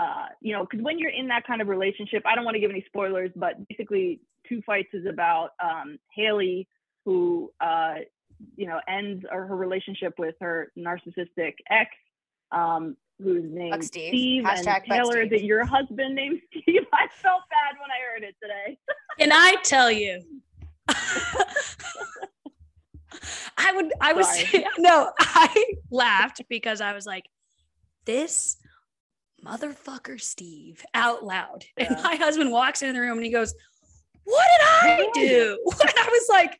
[0.00, 2.60] uh, you know, because when you're in that kind of relationship, I don't want to
[2.60, 6.66] give any spoilers, but basically, Two Fights is about um, Haley,
[7.04, 7.96] who, uh,
[8.56, 11.90] you know, ends or her relationship with her narcissistic ex,
[12.50, 14.46] um, who's named Steve.
[14.46, 15.20] and Hashtag fuck Taylor.
[15.20, 15.40] Is Steve.
[15.40, 16.86] it your husband named Steve?
[16.94, 18.78] I felt bad when I heard it today.
[19.18, 20.22] Can I tell you?
[23.58, 24.64] I would, I was, Sorry.
[24.78, 27.24] no, I laughed because I was like,
[28.06, 28.56] this
[29.44, 31.64] motherfucker Steve out loud.
[31.76, 33.54] And my husband walks into the room and he goes,
[34.24, 34.66] What did
[35.00, 35.58] I do?
[35.80, 36.58] And I was like,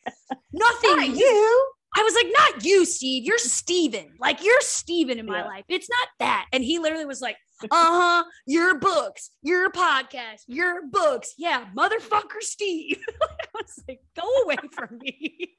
[0.52, 0.96] Nothing.
[0.96, 1.66] Not you.
[1.96, 3.24] I was like, Not you, Steve.
[3.24, 4.12] You're Steven.
[4.18, 5.46] Like, you're Steven in my Yeah.
[5.46, 5.64] life.
[5.68, 6.46] It's not that.
[6.52, 8.24] And he literally was like, Uh huh.
[8.46, 11.34] Your books, your podcast, your books.
[11.36, 13.02] Yeah, motherfucker Steve.
[13.22, 15.56] I was like, Go away from me.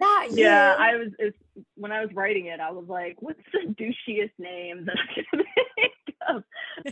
[0.00, 0.44] Not you.
[0.44, 1.36] Yeah, I was it's,
[1.76, 5.24] when I was writing it, I was like, "What's the douchiest name that I can
[5.76, 6.36] think of?"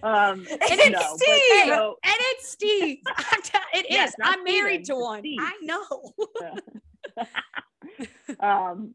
[0.03, 1.67] Um, And it's no, but Steve.
[1.75, 2.99] so- And it's Steve.
[3.07, 4.11] I'm t- it Yeah, is.
[4.11, 5.21] it's I'm married Steven, to one.
[5.21, 5.39] Steve.
[5.41, 6.13] I know.
[8.41, 8.95] um,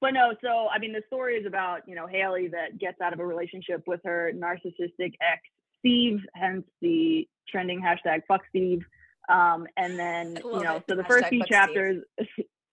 [0.00, 3.12] but no, so I mean, the story is about you know Haley that gets out
[3.12, 5.42] of a relationship with her narcissistic ex
[5.80, 8.84] Steve, hence the trending hashtag fuck Steve.
[9.28, 10.84] Um, and then you know, it.
[10.88, 12.02] so the first few chapters,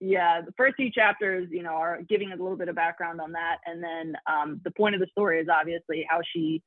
[0.06, 3.32] yeah, the first few chapters, you know, are giving a little bit of background on
[3.32, 6.62] that, and then um, the point of the story is obviously how she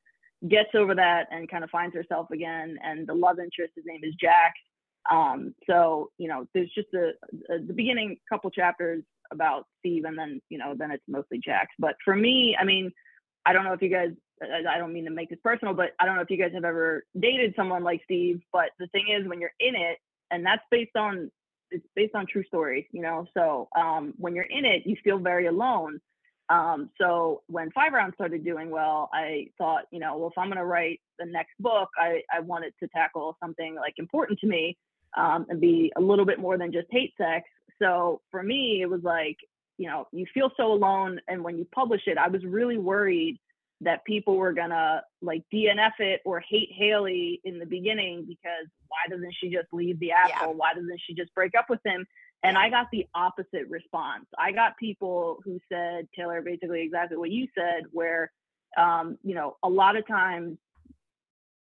[0.47, 2.77] gets over that and kind of finds herself again.
[2.83, 4.53] And the love interest, his name is Jack.
[5.09, 7.11] Um, so you know, there's just a,
[7.53, 11.73] a the beginning couple chapters about Steve, and then you know, then it's mostly Jack's.
[11.79, 12.91] But for me, I mean,
[13.45, 14.09] I don't know if you guys.
[14.41, 16.51] I I don't mean to make this personal, but I don't know if you guys
[16.53, 18.41] have ever dated someone like Steve.
[18.51, 19.97] But the thing is, when you're in it,
[20.29, 21.31] and that's based on
[21.71, 23.25] it's based on true story, you know.
[23.35, 25.99] So um, when you're in it, you feel very alone.
[26.49, 30.47] Um, so when Five Rounds started doing well, I thought, you know, well, if I'm
[30.47, 34.47] going to write the next book, I, I wanted to tackle something like important to
[34.47, 34.75] me
[35.15, 37.47] um, and be a little bit more than just hate sex.
[37.81, 39.37] So for me, it was like,
[39.77, 41.21] you know, you feel so alone.
[41.27, 43.39] And when you publish it, I was really worried
[43.81, 49.09] that people were gonna like DNF it or hate Haley in the beginning because why
[49.09, 50.55] doesn't she just leave the asshole?
[50.55, 52.05] Why doesn't she just break up with him?
[52.43, 54.25] And I got the opposite response.
[54.37, 58.31] I got people who said, Taylor, basically exactly what you said, where,
[58.77, 60.57] um, you know, a lot of times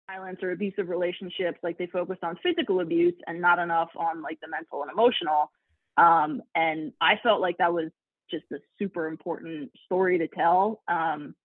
[0.10, 4.40] violence or abusive relationships, like they focus on physical abuse and not enough on like
[4.42, 5.52] the mental and emotional.
[5.98, 7.92] Um, and I felt like that was
[8.30, 10.82] just a super important story to tell.
[10.88, 11.36] Um,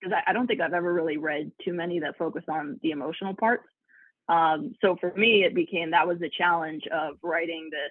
[0.00, 2.90] because I, I, don't think I've ever really read too many that focus on the
[2.90, 3.68] emotional parts.
[4.28, 7.90] Um, so for me, it became that was the challenge of writing this.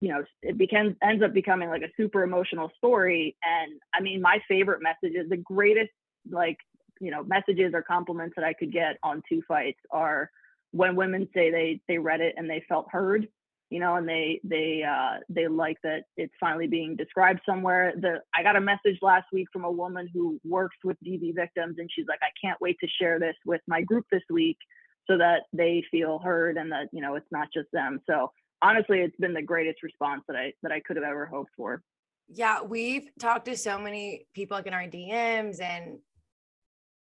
[0.00, 3.36] You know, it becomes ends up becoming like a super emotional story.
[3.44, 5.92] And I mean, my favorite messages, the greatest
[6.30, 6.56] like
[7.00, 10.30] you know messages or compliments that I could get on two fights are
[10.72, 13.28] when women say they they read it and they felt heard
[13.72, 17.94] you know, and they they uh, they like that it's finally being described somewhere.
[17.98, 21.76] The I got a message last week from a woman who works with DV victims,
[21.78, 24.58] and she's like, I can't wait to share this with my group this week
[25.08, 27.98] so that they feel heard and that you know it's not just them.
[28.06, 28.30] So
[28.60, 31.82] honestly, it's been the greatest response that I that I could have ever hoped for.
[32.28, 35.98] Yeah, we've talked to so many people like in our DMs and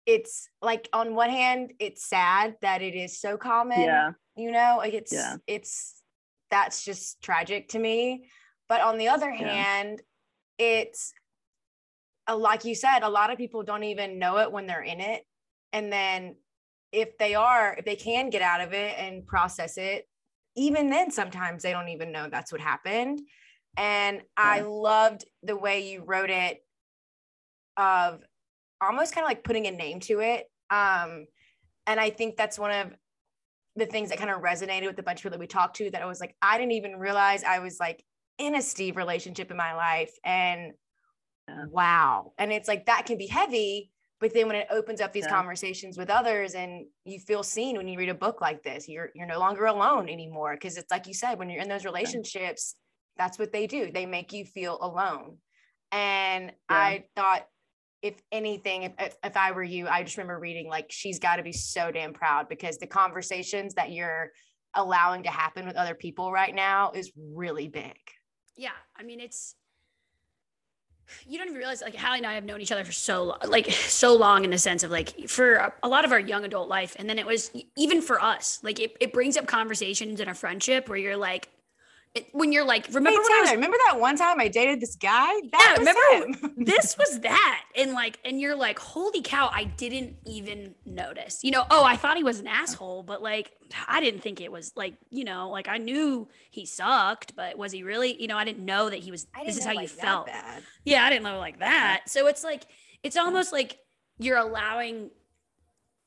[0.04, 3.82] it's like on one hand it's sad that it is so common.
[3.82, 4.10] Yeah.
[4.36, 5.36] You know, like it's yeah.
[5.46, 6.02] it's
[6.50, 8.28] that's just tragic to me.
[8.68, 9.48] But on the other yeah.
[9.48, 10.02] hand,
[10.58, 11.12] it's
[12.28, 15.00] uh, like you said, a lot of people don't even know it when they're in
[15.00, 15.22] it.
[15.72, 16.36] And then
[16.92, 20.08] if they are, if they can get out of it and process it,
[20.56, 23.20] even then, sometimes they don't even know that's what happened.
[23.76, 24.22] And yeah.
[24.36, 26.64] I loved the way you wrote it
[27.76, 28.22] of
[28.80, 30.46] almost kind of like putting a name to it.
[30.70, 31.26] Um,
[31.86, 32.92] and I think that's one of
[33.76, 35.90] the things that kind of resonated with a bunch of people that we talked to
[35.90, 38.04] that I was like, I didn't even realize I was like
[38.38, 40.12] in a Steve relationship in my life.
[40.24, 40.72] And
[41.68, 42.32] wow.
[42.38, 43.90] And it's like that can be heavy.
[44.18, 45.30] But then when it opens up these yeah.
[45.30, 49.10] conversations with others and you feel seen when you read a book like this, you're
[49.14, 50.56] you're no longer alone anymore.
[50.56, 52.76] Cause it's like you said, when you're in those relationships,
[53.18, 53.90] that's what they do.
[53.92, 55.36] They make you feel alone.
[55.92, 56.76] And yeah.
[56.76, 57.46] I thought
[58.02, 61.36] if anything, if, if, if I were you, I just remember reading like she's got
[61.36, 64.32] to be so damn proud because the conversations that you're
[64.74, 67.96] allowing to happen with other people right now is really big.
[68.56, 69.54] Yeah, I mean it's
[71.26, 73.38] you don't even realize like Hallie and I have known each other for so long,
[73.46, 76.68] like so long in the sense of like for a lot of our young adult
[76.68, 80.28] life, and then it was even for us like it, it brings up conversations in
[80.28, 81.48] a friendship where you're like
[82.32, 85.32] when you're like, remember hey, I was, remember that one time I dated this guy?
[85.52, 86.54] That yeah, remember him.
[86.64, 87.64] this was that.
[87.76, 91.40] And like, and you're like, holy cow, I didn't even notice.
[91.42, 93.52] You know, oh, I thought he was an asshole, but like
[93.88, 97.72] I didn't think it was like, you know, like I knew he sucked, but was
[97.72, 99.88] he really, you know, I didn't know that he was this is how like you
[99.88, 100.26] felt.
[100.26, 100.62] Bad.
[100.84, 102.02] Yeah, I didn't know like that.
[102.06, 102.66] So it's like
[103.02, 103.78] it's almost like
[104.18, 105.10] you're allowing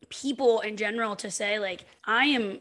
[0.09, 2.59] people in general to say like I am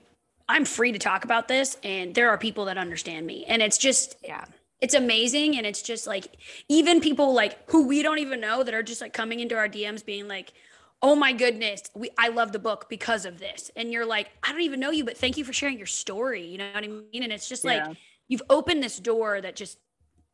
[0.49, 3.45] I'm free to talk about this and there are people that understand me.
[3.47, 4.45] And it's just, yeah,
[4.81, 5.57] it's amazing.
[5.57, 6.37] And it's just like,
[6.69, 9.69] even people like who we don't even know that are just like coming into our
[9.69, 10.53] DMs being like,
[11.03, 13.71] oh my goodness, we, I love the book because of this.
[13.77, 16.47] And you're like, I don't even know you, but thank you for sharing your story.
[16.47, 17.23] You know what I mean?
[17.23, 17.89] And it's just yeah.
[17.89, 19.79] like, you've opened this door that just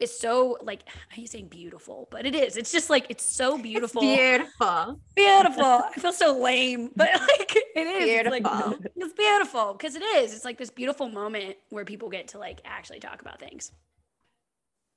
[0.05, 2.57] is so like I hate saying beautiful, but it is.
[2.57, 4.03] It's just like it's so beautiful.
[4.05, 5.01] It's beautiful.
[5.17, 5.65] Beautiful.
[5.97, 8.05] I feel so lame, but like it is.
[8.05, 8.35] Beautiful.
[8.35, 10.35] It's, like, it's beautiful because it is.
[10.35, 13.73] It's like this beautiful moment where people get to like actually talk about things.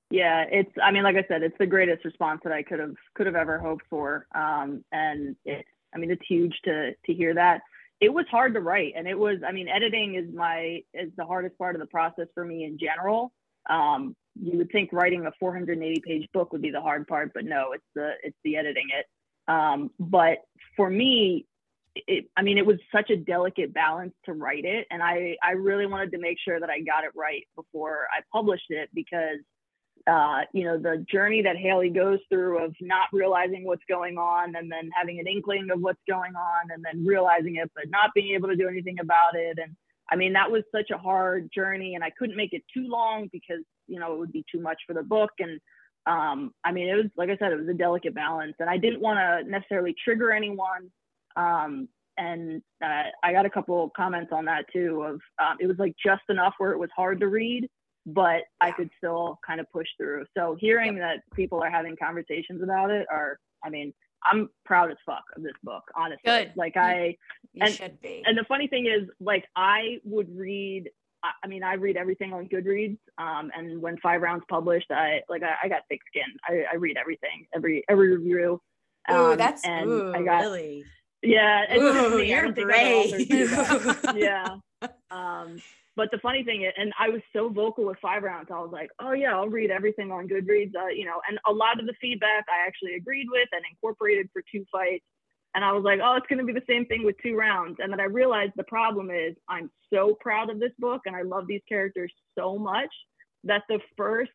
[0.10, 2.96] Yeah, it's I mean, like I said, it's the greatest response that I could have
[3.16, 4.28] could have ever hoped for.
[4.36, 7.62] Um and it's I mean it's huge to to hear that.
[8.00, 11.26] It was hard to write and it was I mean editing is my is the
[11.26, 13.32] hardest part of the process for me in general.
[13.70, 17.46] Um, you would think writing a 480 page book would be the hard part, but
[17.46, 19.06] no, it's the it's the editing it.
[19.52, 20.40] Um, but
[20.76, 21.46] for me,
[21.96, 25.52] it, I mean, it was such a delicate balance to write it, and I I
[25.52, 29.40] really wanted to make sure that I got it right before I published it because
[30.06, 34.56] uh, you know the journey that Haley goes through of not realizing what's going on
[34.56, 38.12] and then having an inkling of what's going on and then realizing it but not
[38.14, 39.76] being able to do anything about it and
[40.10, 43.30] I mean, that was such a hard journey, and I couldn't make it too long
[43.32, 45.32] because you know it would be too much for the book.
[45.40, 45.60] And
[46.06, 48.78] um, I mean, it was like I said, it was a delicate balance, and I
[48.78, 50.90] didn't want to necessarily trigger anyone.
[51.36, 55.04] Um, and uh, I got a couple comments on that too.
[55.04, 57.68] Of um, it was like just enough where it was hard to read,
[58.06, 60.26] but I could still kind of push through.
[60.36, 63.94] So hearing that people are having conversations about it are, I mean,
[64.32, 66.22] I'm proud as fuck of this book, honestly.
[66.26, 66.54] Good.
[66.56, 67.18] Like I
[67.54, 68.24] you and, should be.
[68.26, 70.90] And the funny thing is, like I would read
[71.44, 72.98] I mean, I read everything on Goodreads.
[73.18, 76.24] Um, and when Five Rounds published, I like I, I got thick skin.
[76.48, 78.62] I, I read everything, every every review.
[79.10, 80.84] Um, ooh, that's and ooh, I got, really.
[81.24, 83.30] Yeah, ooh, you're brave.
[84.16, 84.58] yeah.
[85.10, 85.62] Um,
[85.98, 88.90] but the funny thing and I was so vocal with five rounds, I was like,
[89.00, 91.96] oh yeah, I'll read everything on Goodreads, uh, you know, and a lot of the
[92.00, 95.04] feedback I actually agreed with and incorporated for two fights.
[95.56, 97.78] And I was like, oh, it's going to be the same thing with two rounds.
[97.80, 101.24] And then I realized the problem is I'm so proud of this book and I
[101.24, 102.94] love these characters so much
[103.46, 104.30] that the first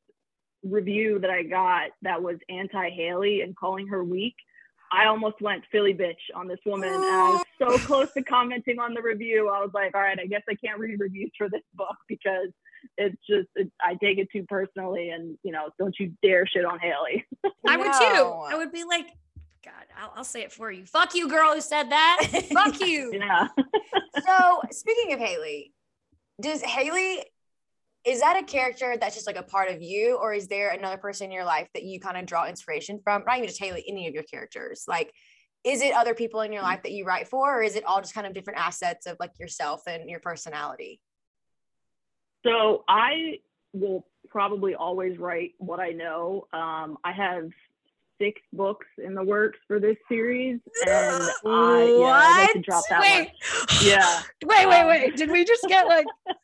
[0.65, 4.35] review that I got that was anti Haley and calling her weak,
[4.93, 6.93] I almost went Philly bitch on this woman.
[6.93, 9.49] And I was so close to commenting on the review.
[9.49, 12.51] I was like, all right, I guess I can't read reviews for this book because
[12.99, 15.11] it's just, it, I take it too personally.
[15.11, 17.25] And, you know, don't you dare shit on Haley.
[17.67, 18.55] I would too.
[18.55, 19.07] I would be like,
[19.65, 20.85] God, I'll, I'll, say it for you.
[20.85, 22.29] Fuck you, girl who said that.
[22.53, 23.13] Fuck you.
[23.15, 23.49] Yeah.
[24.27, 25.73] so speaking of Haley,
[26.41, 27.25] does Haley
[28.05, 30.97] is that a character that's just like a part of you or is there another
[30.97, 33.23] person in your life that you kind of draw inspiration from?
[33.25, 34.85] Not even just haley any of your characters.
[34.89, 35.13] Like
[35.65, 38.01] is it other people in your life that you write for or is it all
[38.01, 41.01] just kind of different assets of like yourself and your personality?
[42.45, 43.39] So i
[43.73, 46.47] will probably always write what i know.
[46.53, 47.51] Um, i have
[48.21, 52.85] six books in the works for this series and I, yeah, I'd like to drop
[52.91, 53.29] that wait.
[53.29, 53.89] One.
[53.89, 54.23] yeah.
[54.45, 55.17] Wait wait um, wait.
[55.17, 56.07] Did we just get like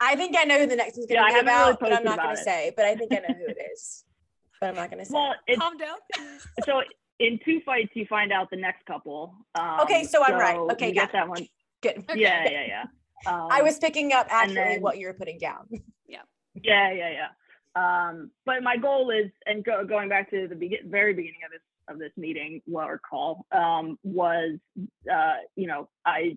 [0.00, 1.92] I think I know who the next one's going to yeah, be about, really but
[1.92, 2.72] I'm not going to say.
[2.76, 4.04] But I think I know who it is.
[4.60, 5.14] but I'm not going to say.
[5.14, 5.96] Well, calm down.
[6.64, 6.82] so
[7.18, 9.34] in two fights, you find out the next couple.
[9.54, 10.58] Um, okay, so I'm right.
[10.72, 11.46] Okay, got that one.
[11.80, 12.04] Good.
[12.10, 12.20] Okay.
[12.20, 12.84] Yeah, yeah, yeah.
[13.26, 15.68] Um, I was picking up accurately then, what you were putting down.
[16.08, 16.20] Yeah.
[16.62, 18.08] Yeah, yeah, yeah.
[18.08, 21.50] Um, but my goal is, and go, going back to the be- very beginning of
[21.50, 24.58] this of this meeting, well, or call, um, was,
[25.12, 26.36] uh, you know, I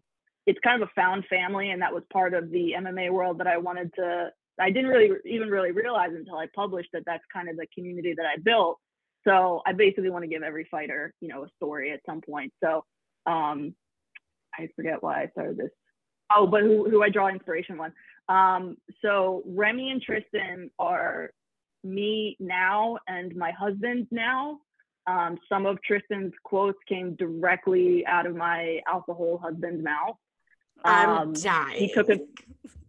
[0.50, 3.48] it's kind of a found family and that was part of the mma world that
[3.48, 7.48] i wanted to i didn't really even really realize until i published that that's kind
[7.50, 8.80] of the community that i built.
[9.28, 12.52] So i basically want to give every fighter you know a story at some point.
[12.64, 12.84] So
[13.26, 13.76] um
[14.58, 15.72] i forget why i started this.
[16.36, 17.94] Oh but who, who i draw inspiration one
[18.28, 21.32] um so remy and tristan are
[21.84, 24.60] me now and my husband now.
[25.08, 30.18] Um, some of Tristan's quotes came directly out of my alcohol husband's mouth.
[30.84, 31.80] I'm um, dying.
[31.80, 32.28] He took it.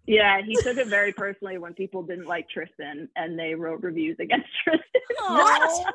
[0.06, 4.16] Yeah, he took it very personally when people didn't like Tristan and they wrote reviews
[4.18, 4.84] against Tristan.
[5.28, 5.94] What?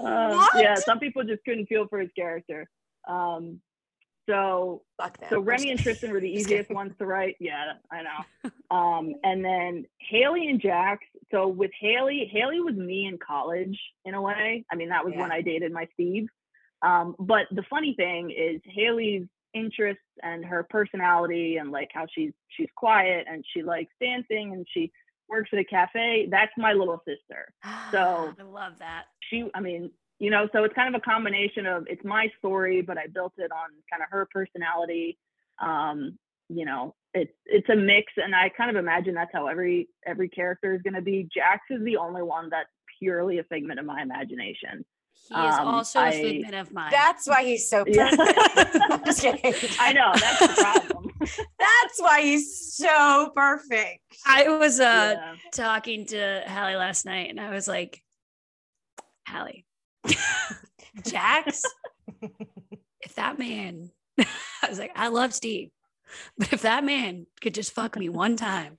[0.00, 0.50] um, what?
[0.56, 2.68] Yeah, some people just couldn't feel for his character.
[3.08, 3.60] Um,
[4.28, 4.82] so,
[5.28, 7.36] so Remy and Tristan were the easiest ones to write.
[7.40, 8.50] Yeah, I know.
[8.70, 11.04] Um, and then Haley and Jax.
[11.30, 14.64] So with Haley, Haley was me in college in a way.
[14.72, 15.20] I mean, that was yeah.
[15.20, 16.26] when I dated my Steve.
[16.80, 22.32] Um, but the funny thing is Haley's interests and her personality and like how she's
[22.56, 24.90] she's quiet and she likes dancing and she
[25.28, 27.52] works at a cafe that's my little sister.
[27.90, 29.04] So i love that.
[29.20, 32.82] she i mean you know so it's kind of a combination of it's my story
[32.82, 35.18] but i built it on kind of her personality.
[35.60, 39.88] Um you know it's it's a mix and i kind of imagine that's how every
[40.06, 41.28] every character is going to be.
[41.34, 44.84] Jax is the only one that's purely a figment of my imagination
[45.28, 46.90] he is um, also a figment of mine.
[46.90, 48.18] That's why he's so perfect.
[48.74, 48.98] Yeah.
[49.04, 49.54] just kidding.
[49.80, 51.10] I know that's the problem.
[51.58, 54.00] that's why he's so perfect.
[54.26, 55.34] I was uh yeah.
[55.52, 58.02] talking to Hallie last night, and I was like,
[59.26, 59.64] Hallie,
[61.06, 61.62] Jax,
[63.00, 65.70] if that man, I was like, I love Steve,
[66.36, 68.76] but if that man could just fuck me one time,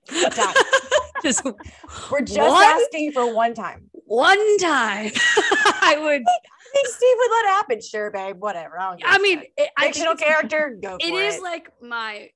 [1.24, 1.44] just
[2.12, 3.90] we're just one, asking for one time.
[4.06, 6.22] One time, I would.
[6.22, 7.82] I think Steve would let it happen.
[7.82, 8.38] Sure, babe.
[8.40, 8.80] Whatever.
[8.80, 10.78] I, I mean, it, fictional character.
[10.82, 10.98] Go.
[11.02, 11.44] It is it.
[11.44, 12.30] like my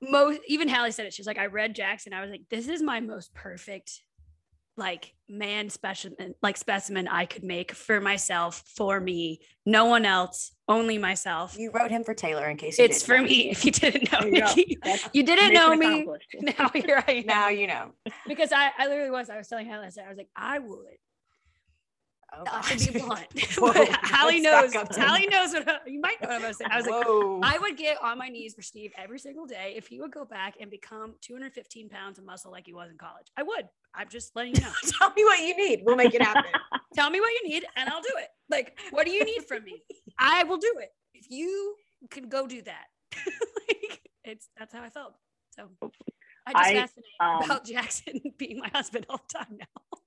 [0.00, 0.40] most.
[0.46, 1.12] Even Hallie said it.
[1.12, 2.12] She's like, I read Jackson.
[2.12, 4.00] I was like, this is my most perfect
[4.76, 10.50] like man specimen like specimen I could make for myself for me no one else
[10.68, 13.24] only myself you wrote him for Taylor in case it's for know.
[13.24, 14.76] me if you didn't know you,
[15.12, 16.06] you didn't know me
[16.40, 17.92] now here I am now you know
[18.26, 20.98] because I I literally was I was telling Helen I was like I would
[22.36, 23.26] Oh, not to be blunt,
[24.04, 24.74] Hallie knows.
[24.74, 26.64] Hallie knows what you might know what I'm going to say.
[26.70, 27.38] I was Whoa.
[27.40, 30.12] like, I would get on my knees for Steve every single day if he would
[30.12, 33.26] go back and become 215 pounds of muscle like he was in college.
[33.36, 33.68] I would.
[33.94, 34.72] I'm just letting you know.
[34.98, 35.82] Tell me what you need.
[35.84, 36.50] We'll make it happen.
[36.94, 38.28] Tell me what you need, and I'll do it.
[38.48, 39.82] Like, what do you need from me?
[40.18, 40.90] I will do it.
[41.14, 41.76] If you
[42.10, 42.86] can go do that,
[43.68, 45.14] like, it's that's how I felt.
[45.50, 45.68] So
[46.46, 49.98] I just I, fascinated um, about Jackson being my husband all the time now.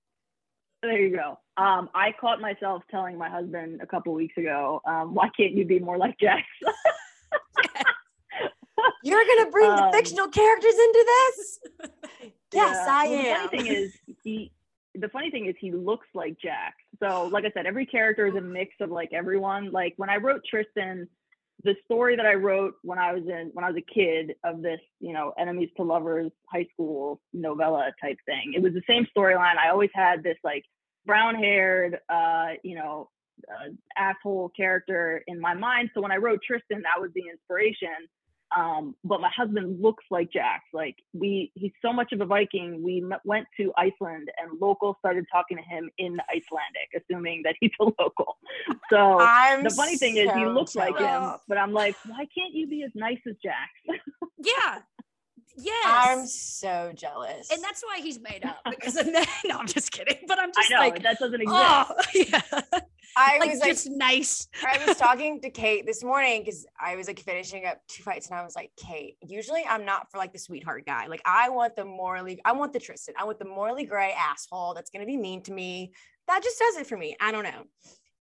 [0.87, 1.37] There you go.
[1.61, 5.65] Um, I caught myself telling my husband a couple weeks ago, um, "Why can't you
[5.65, 6.43] be more like Jax?"
[9.03, 11.59] You're gonna bring um, the fictional characters into this?
[12.53, 12.85] yes, yeah.
[12.87, 13.25] I well, am.
[13.25, 14.53] The funny thing is, he.
[14.95, 16.77] The funny thing is, he looks like Jax.
[17.03, 19.71] So, like I said, every character is a mix of like everyone.
[19.71, 21.09] Like when I wrote Tristan,
[21.65, 24.61] the story that I wrote when I was in when I was a kid of
[24.61, 28.53] this, you know, enemies to lovers high school novella type thing.
[28.55, 29.57] It was the same storyline.
[29.57, 30.63] I always had this like
[31.07, 33.09] brown haired, uh, you know,
[33.49, 35.89] uh, asshole character in my mind.
[35.93, 38.07] So when I wrote Tristan, that was the inspiration.
[38.55, 40.63] Um, but my husband looks like Jax.
[40.73, 42.81] Like we, he's so much of a Viking.
[42.81, 47.55] We m- went to Iceland, and locals started talking to him in Icelandic, assuming that
[47.59, 48.37] he's a local.
[48.89, 52.25] So I'm the funny thing is, he so looks like him, but I'm like, why
[52.37, 53.99] can't you be as nice as Jax?
[54.39, 54.79] Yeah.
[55.57, 55.85] Yes.
[55.85, 57.51] I'm so jealous.
[57.51, 59.41] and that's why he's made up because of that.
[59.45, 60.17] No, I'm just kidding.
[60.27, 62.31] But I'm I just know like, that doesn't oh, exist.
[62.31, 62.79] oh, yeah.
[63.17, 64.47] I like was like, just nice.
[64.63, 68.29] I was talking to Kate this morning because I was like finishing up two fights,
[68.29, 71.07] and I was like, Kate, usually I'm not for like the sweetheart guy.
[71.07, 74.75] Like I want the morally, I want the Tristan, I want the morally gray asshole
[74.75, 75.93] that's gonna be mean to me.
[76.27, 77.15] That just does it for me.
[77.19, 77.63] I don't know.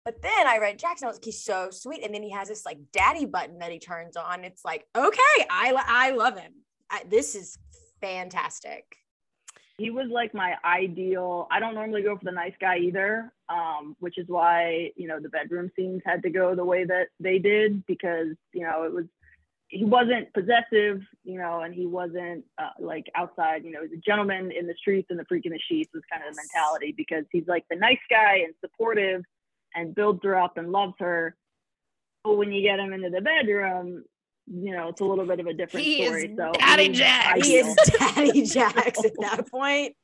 [0.03, 1.05] But then I read Jackson.
[1.05, 3.71] I was like, he's so sweet, and then he has this like daddy button that
[3.71, 4.43] he turns on.
[4.43, 6.51] It's like, okay, I I love him.
[6.91, 7.57] I, this is
[8.01, 8.83] fantastic.
[9.77, 13.95] he was like my ideal i don't normally go for the nice guy either um,
[13.99, 17.39] which is why you know the bedroom scenes had to go the way that they
[17.39, 19.05] did because you know it was
[19.67, 24.01] he wasn't possessive you know and he wasn't uh, like outside you know he's a
[24.01, 26.93] gentleman in the streets and the freak in the sheets was kind of the mentality
[26.95, 29.23] because he's like the nice guy and supportive
[29.73, 31.35] and builds her up and loves her
[32.23, 34.03] but when you get him into the bedroom
[34.53, 36.97] you know it's a little bit of a different He is story so Daddy he's
[36.97, 37.47] Jax.
[37.47, 39.95] He is daddy Jax at that point.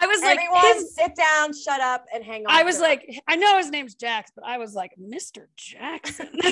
[0.00, 2.52] I was like, Everyone, his, sit down, shut up, and hang on.
[2.54, 2.86] I was to it.
[2.86, 5.46] like, I know his name's Jax, but I was like, Mr.
[5.56, 6.28] Jackson.
[6.32, 6.42] and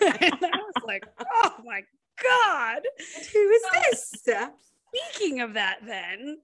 [0.00, 1.82] I was like, oh my
[2.22, 2.82] God.
[3.32, 4.12] who is this?
[4.88, 6.38] Speaking of that, then,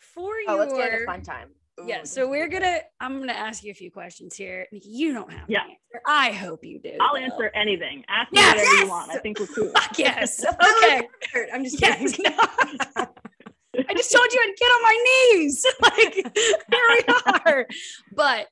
[0.00, 1.48] for Oh, let's get your fun time.
[1.80, 2.80] Ooh, Yeah, so we're gonna.
[3.00, 4.66] I'm gonna ask you a few questions here.
[4.72, 5.62] You don't have Yeah.
[5.62, 6.02] answer.
[6.06, 6.92] I hope you do.
[7.00, 7.20] I'll though.
[7.20, 8.04] answer anything.
[8.08, 8.56] Ask me Yes!
[8.58, 9.10] whatever you want.
[9.10, 9.70] I think we're cool.
[9.70, 10.44] Fuck yes.
[10.84, 11.08] Okay.
[11.52, 12.12] I'm just Yes.
[12.16, 12.32] kidding.
[12.36, 15.04] I just told you I'd get on my
[15.34, 15.66] knees.
[15.80, 17.14] Like here we
[17.52, 17.66] are.
[18.14, 18.48] But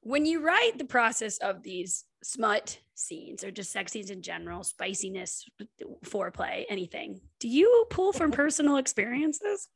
[0.00, 4.64] when you write the process of these smut scenes or just sex scenes in general,
[4.64, 5.44] spiciness,
[6.04, 9.68] foreplay, anything, do you pull from personal experiences?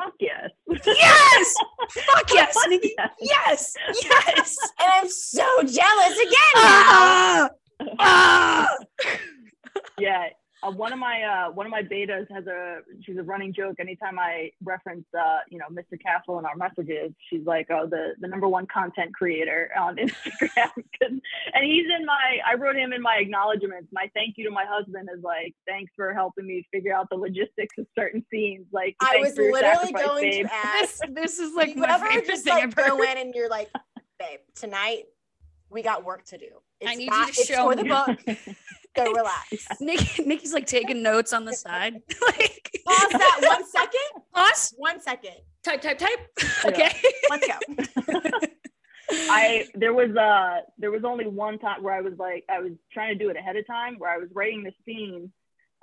[0.00, 0.50] Fuck yes.
[0.86, 1.54] Yes.
[1.90, 2.94] Fuck yes, Nikki.
[3.20, 3.20] yes.
[3.20, 3.74] Yes.
[4.02, 4.56] Yes.
[4.80, 6.54] and I'm so jealous again.
[6.56, 7.50] ah,
[7.98, 8.76] ah.
[9.98, 10.28] Yeah.
[10.62, 13.76] Uh, one of my uh, one of my betas has a she's a running joke.
[13.78, 16.00] Anytime I reference uh, you know Mr.
[16.02, 20.70] Castle in our messages, she's like, oh the the number one content creator on Instagram."
[21.00, 23.88] and he's in my I wrote him in my acknowledgments.
[23.92, 27.16] My thank you to my husband is like thanks for helping me figure out the
[27.16, 28.66] logistics of certain scenes.
[28.72, 30.46] Like I was literally sacrifice, going babe.
[30.46, 31.00] to ask.
[31.00, 33.34] This, this is like you my ever favorite just thing like I've go in and
[33.34, 33.70] you're like,
[34.18, 35.04] babe, tonight
[35.70, 36.48] we got work to do.
[36.80, 38.38] It's I need you not- to it's show for the book.
[38.96, 39.66] Go relax.
[39.80, 41.94] Nick, Nikki's like taking notes on the side.
[42.26, 44.00] like Pause that one second.
[44.34, 45.36] pause, One second.
[45.62, 46.18] type, type, type.
[46.38, 46.70] Yeah.
[46.70, 46.90] Okay.
[47.30, 48.48] Let's go.
[49.12, 52.72] I there was uh there was only one time where I was like I was
[52.92, 55.32] trying to do it ahead of time where I was writing the scene.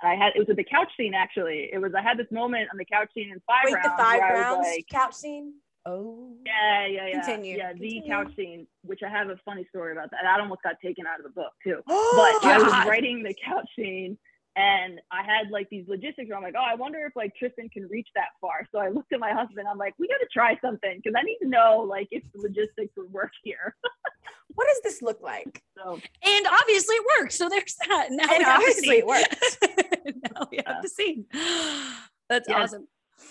[0.00, 1.68] I had it was at the couch scene actually.
[1.72, 4.02] It was I had this moment on the couch scene in five Wait, rounds the
[4.02, 5.54] five rounds like, couch scene.
[5.88, 6.34] Oh.
[6.44, 10.10] yeah, yeah, yeah, Continue, yeah, the couch scene, which I have a funny story about
[10.10, 10.20] that.
[10.22, 11.80] That almost got taken out of the book too.
[11.88, 14.18] Oh but Oh, I was writing the couch scene
[14.56, 17.68] and I had like these logistics where I'm like, oh, I wonder if like Tristan
[17.68, 18.66] can reach that far.
[18.72, 19.66] So I looked at my husband.
[19.70, 22.40] I'm like, we got to try something because I need to know like if the
[22.42, 23.76] logistics would work here.
[24.54, 25.62] what does this look like?
[25.76, 27.32] So And obviously it worked.
[27.34, 28.08] So there's that.
[28.10, 29.58] Now And we have the obviously it worked.
[30.34, 30.72] now we Yeah.
[30.72, 31.26] have the scene.
[32.28, 32.62] That's Yeah.
[32.62, 32.88] awesome.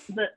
[0.10, 0.28] the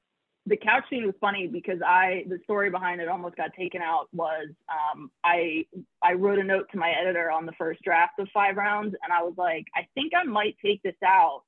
[0.51, 4.09] the couch scene was funny because I the story behind it almost got taken out
[4.12, 5.64] was um, I
[6.03, 9.12] I wrote a note to my editor on the first draft of five rounds and
[9.12, 11.42] I was like I think I might take this out.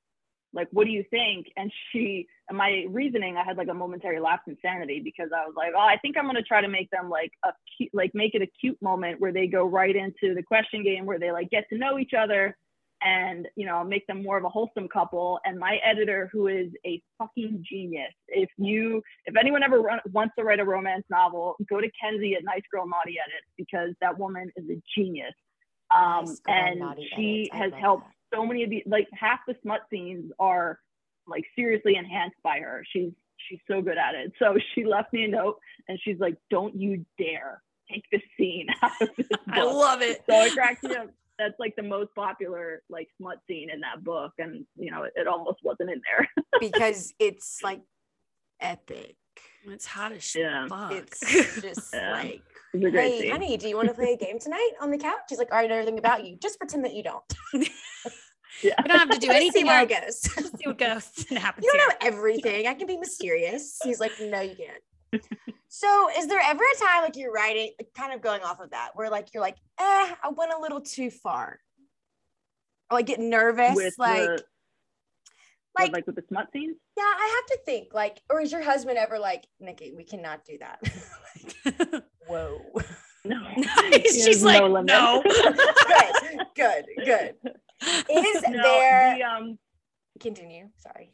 [0.53, 1.47] Like what do you think?
[1.57, 5.45] And she and my reasoning I had like a momentary lapse in sanity because I
[5.45, 8.11] was like oh I think I'm gonna try to make them like a cute like
[8.15, 11.33] make it a cute moment where they go right into the question game where they
[11.33, 12.55] like get to know each other
[13.03, 16.67] and you know make them more of a wholesome couple and my editor who is
[16.85, 21.55] a fucking genius if you if anyone ever run, wants to write a romance novel
[21.69, 25.33] go to kenzie at nice girl naughty edits because that woman is a genius
[25.95, 27.75] um Nice Girl and Naughty she Edits.
[27.75, 28.37] Has helped that.
[28.37, 30.79] so many of these like half the smut scenes are
[31.27, 33.11] like seriously enhanced by her she's
[33.49, 36.75] she's so good at it so she left me a note and she's like don't
[36.75, 40.23] you dare take this scene out of this book I love it.
[40.29, 41.09] so it cracks me up.
[41.39, 45.13] That's like the most popular like smut scene in that book, and you know it,
[45.15, 46.29] it almost wasn't in there.
[46.59, 47.81] because it's like
[48.59, 49.15] epic.
[49.65, 50.67] It's hot as shit yeah.
[50.67, 50.91] fuck.
[50.91, 51.19] It's
[51.61, 52.11] just Yeah.
[52.11, 52.41] like,
[52.73, 53.31] It's a great hey, scene.
[53.31, 55.21] honey, do you want to play a game tonight on the couch?
[55.29, 56.37] He's like, I know everything about you.
[56.37, 57.23] Just pretend that you don't.
[58.61, 58.75] Yeah.
[58.83, 60.27] we don't have to do anything see where it else.
[60.27, 60.45] goes.
[60.51, 62.11] See what goes and happens You don't here.
[62.11, 62.67] know everything.
[62.67, 63.79] I can be mysterious.
[63.83, 64.79] He's like, no, you can't.
[65.67, 68.91] So, is there ever a time like you're writing, kind of going off of that,
[68.93, 71.59] where like you're like, eh, I went a little too far,
[72.91, 74.43] or like get nervous, with like, the, with,
[75.79, 76.75] like, like with the smut scenes.
[76.95, 80.45] yeah, I have to think, like, or is your husband ever like, Nikki, we cannot
[80.45, 80.79] do that?
[81.65, 82.61] Like, Whoa,
[83.25, 83.41] No,
[84.05, 84.85] She's like, limit.
[84.85, 85.23] no.
[85.25, 87.35] good, good, good.
[88.09, 89.15] Is No, there?
[89.17, 89.57] the, um,
[90.19, 90.69] Continue.
[90.77, 91.11] Sorry.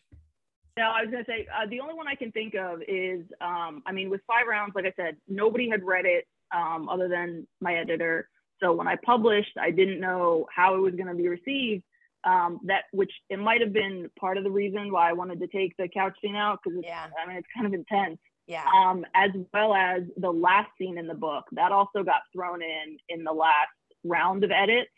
[0.80, 3.84] No, I was gonna say uh, the only one I can think of is, um,
[3.86, 6.26] I mean, with five rounds, like I said, nobody had read it
[6.56, 8.30] um, other than my editor.
[8.62, 11.84] So when I published, I didn't know how it was gonna be received.
[12.24, 15.48] Um, that which it might have been part of the reason why I wanted to
[15.48, 18.18] take the couch scene out because Yeah, I mean it's kind of intense.
[18.48, 18.64] yeah.
[18.74, 22.98] Um, as well as the last scene in the book that also got thrown in
[23.10, 23.76] in the last
[24.06, 24.92] round of edits.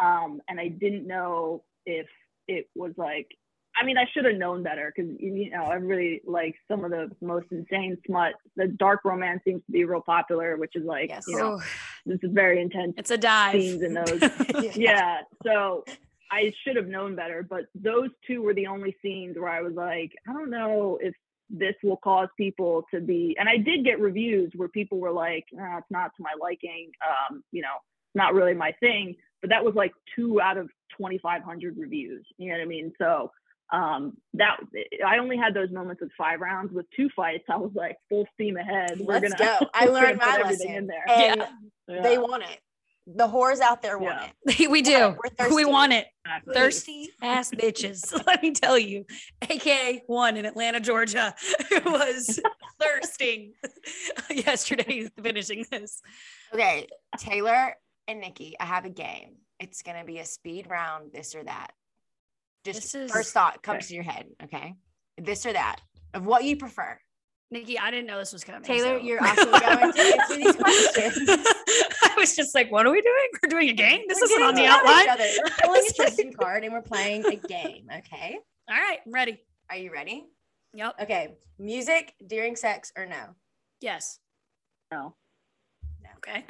[0.00, 2.08] Um, and I didn't know if
[2.48, 3.28] it was like
[3.76, 7.10] I mean, I should have known better because you know everybody likes some of the
[7.20, 8.34] most insane smut.
[8.56, 11.24] The dark romance seems to be real popular, which is like Yes.
[11.26, 11.62] you know Oh,
[12.06, 13.52] this is very intense it's a dive.
[13.60, 14.20] scenes in those.
[14.76, 15.84] yeah, so
[16.30, 17.42] I should have known better.
[17.48, 21.14] But those two were the only scenes where I was like, I don't know if
[21.48, 23.36] this will cause people to be.
[23.38, 26.90] And I did get reviews where people were like, "Ah, it's not to my liking.
[27.06, 27.76] Um, you know,
[28.14, 29.16] not really my thing.
[29.42, 32.24] But that was like two out of 2,500 reviews.
[32.38, 32.92] You know what I mean?
[32.96, 33.30] So
[33.72, 34.58] um that
[35.06, 38.26] i only had those moments with five rounds with two fights i was like full
[38.34, 39.66] steam ahead we're Let's gonna go.
[39.74, 40.74] I learned my everything lesson.
[40.74, 41.44] in there And
[41.88, 42.02] Yeah.
[42.02, 42.58] they want it.
[43.06, 44.54] The whores out there want Yeah.
[44.60, 44.70] it.
[44.70, 45.16] we do.
[45.22, 45.54] We're thirsty.
[45.56, 46.06] We want it.
[46.24, 46.54] Exactly.
[46.54, 48.12] Thirsty ass bitches.
[48.28, 49.04] Let me tell you.
[49.50, 51.34] AK one in Atlanta, Georgia,
[51.84, 52.38] was
[52.80, 53.54] thirsting
[54.30, 56.00] yesterday finishing this.
[56.54, 56.86] Okay,
[57.18, 57.74] Taylor
[58.06, 59.36] and Nikki, I have a game.
[59.58, 61.72] It's gonna be a speed round, this or that.
[62.64, 63.86] Just This is- first thought comes Okay.
[63.88, 64.26] to your head.
[64.44, 64.74] Okay,
[65.18, 65.80] this or that
[66.14, 66.98] of what you prefer.
[67.50, 68.62] Nikki, I didn't know this was coming.
[68.62, 71.28] Taylor, so- you're also going to answer these questions.
[72.02, 73.28] I was just like, what are we doing?
[73.42, 74.00] We're doing a game?
[74.08, 75.18] This We're isn't on the getting to outline.
[75.18, 77.88] We're pulling a Tristan card and we're playing a game.
[77.98, 78.38] Okay,
[78.70, 79.38] All right, I'm ready.
[79.68, 80.24] are you ready?
[80.74, 80.94] Yep.
[81.02, 83.34] Okay, music during sex or no?
[83.82, 84.18] Yes.
[84.90, 85.14] no
[86.18, 86.46] Okay.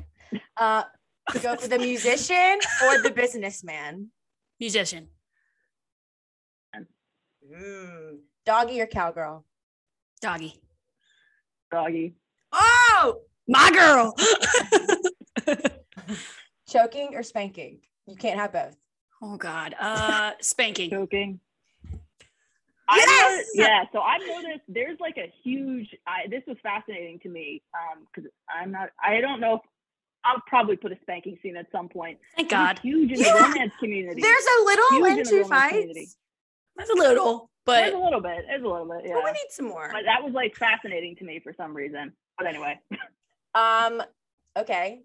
[0.57, 0.85] Uh,
[1.33, 4.09] to go for the musician or the businessman?
[4.61, 5.09] Musician.
[7.53, 9.45] Mm, doggy or cowgirl?
[10.21, 10.61] Doggy.
[11.71, 12.15] doggy
[12.53, 14.15] Oh, My girl.
[16.69, 17.81] choking or spanking?
[18.07, 18.77] You can't have both.
[19.23, 19.75] oh God.
[19.79, 20.91] Uh spanking.
[20.91, 21.41] joking
[22.95, 23.09] Yes!
[23.09, 25.89] I noticed, yeah, so I've noticed there's like a huge.
[26.07, 27.63] I, this was fascinating to me
[28.15, 28.91] because I'm not.
[29.03, 29.55] I don't know.
[29.55, 29.61] if
[30.25, 32.19] I'll probably put a spanking scene at some point.
[32.37, 32.79] Thank God.
[32.81, 33.33] huge in Yeah.
[33.33, 34.21] the romance community.
[34.21, 36.09] There's a little Huge in the into romance community.
[36.77, 38.45] Fights, That's a little, but it's a little bit.
[38.49, 39.03] It's a little bit.
[39.07, 39.15] Yeah.
[39.15, 39.89] but we need some more.
[39.93, 42.13] But that was like fascinating to me for some reason.
[42.39, 42.79] But anyway,
[43.55, 44.03] Um,
[44.57, 45.03] okay.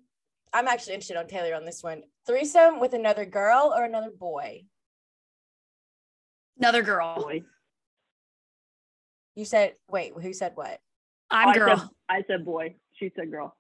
[0.54, 2.04] I'm actually interested on Taylor on this one.
[2.26, 4.64] Threesome with another girl or another boy?
[6.60, 7.22] another girl.
[7.22, 7.44] boy.
[9.36, 10.80] You said wait, who said what?
[11.30, 11.78] I'm I girl.
[11.78, 12.76] Said, I said boy.
[12.94, 13.56] She said girl.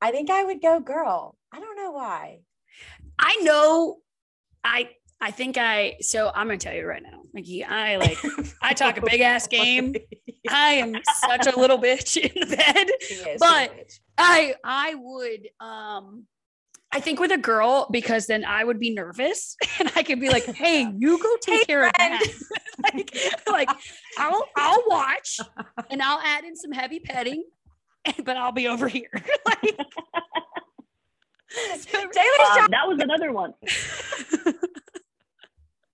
[0.00, 1.36] I think I would go girl.
[1.52, 2.40] I don't know why.
[3.18, 3.96] I know
[4.62, 4.90] I
[5.20, 7.64] I think I so I'm gonna tell you right now, Nikki.
[7.64, 8.18] I like
[8.62, 9.94] I talk a big ass game.
[10.48, 13.36] I am such a little bitch in the bed.
[13.38, 13.72] But-
[14.16, 16.24] I I would um
[16.90, 20.28] I think with a girl because then I would be nervous and I could be
[20.30, 22.20] like, "Hey, you go take Hey, care of friend.
[22.20, 23.16] that." like,
[23.46, 23.68] like
[24.18, 25.38] I'll I'll watch
[25.90, 27.44] and I'll add in some heavy petting,
[28.24, 29.10] but I'll be over here.
[29.44, 29.76] like,
[31.92, 32.16] Taylor's
[32.58, 33.52] Um, that was another one.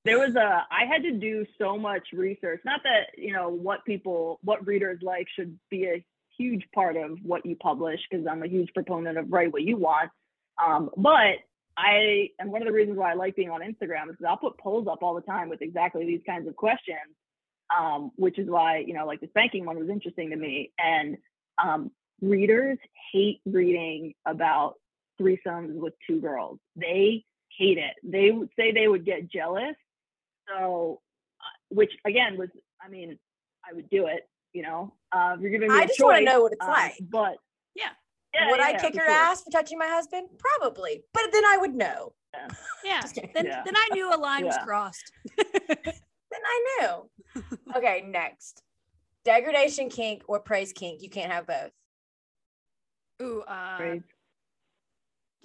[0.04, 3.84] There was a i had to do so much research not that you know what
[3.84, 6.04] people what readers like should be a
[6.36, 9.76] huge part of what you publish because i'm a huge proponent of write what you
[9.76, 10.10] want.
[10.64, 11.36] Um, but
[11.76, 14.36] i and one of the reasons why i like being on instagram is because i'll
[14.36, 17.14] put polls up all the time with exactly these kinds of questions
[17.76, 20.72] um, which is why you know like the spanking one was interesting to me.
[20.78, 21.16] And
[21.62, 21.90] um,
[22.20, 22.78] readers
[23.12, 24.74] hate reading about
[25.20, 26.58] threesomes with two girls.
[26.76, 27.24] They
[27.56, 27.94] hate it.
[28.02, 29.76] They would say they would get jealous
[30.48, 31.00] so,
[31.40, 32.48] uh, which again was,
[32.84, 33.18] I mean,
[33.68, 36.18] I would do it, you know, uh, if you're giving me I a just want
[36.18, 36.94] to know what it's um, like.
[37.10, 37.36] But
[37.74, 37.90] Yeah.
[38.34, 39.14] yeah, would I yeah, kick for her sure.
[39.16, 40.28] ass for touching my husband?
[40.38, 42.12] Probably, but then I would know.
[42.84, 43.00] yeah.
[43.00, 43.14] Just.
[43.34, 43.62] Then Yeah.
[43.64, 45.12] then I knew a line was crossed.
[46.34, 47.42] Then I knew.
[47.76, 48.62] okay, next.
[49.24, 51.00] Degradation kink or praise kink.
[51.00, 51.70] You can't have both.
[53.22, 54.02] Ooh, uh Praise.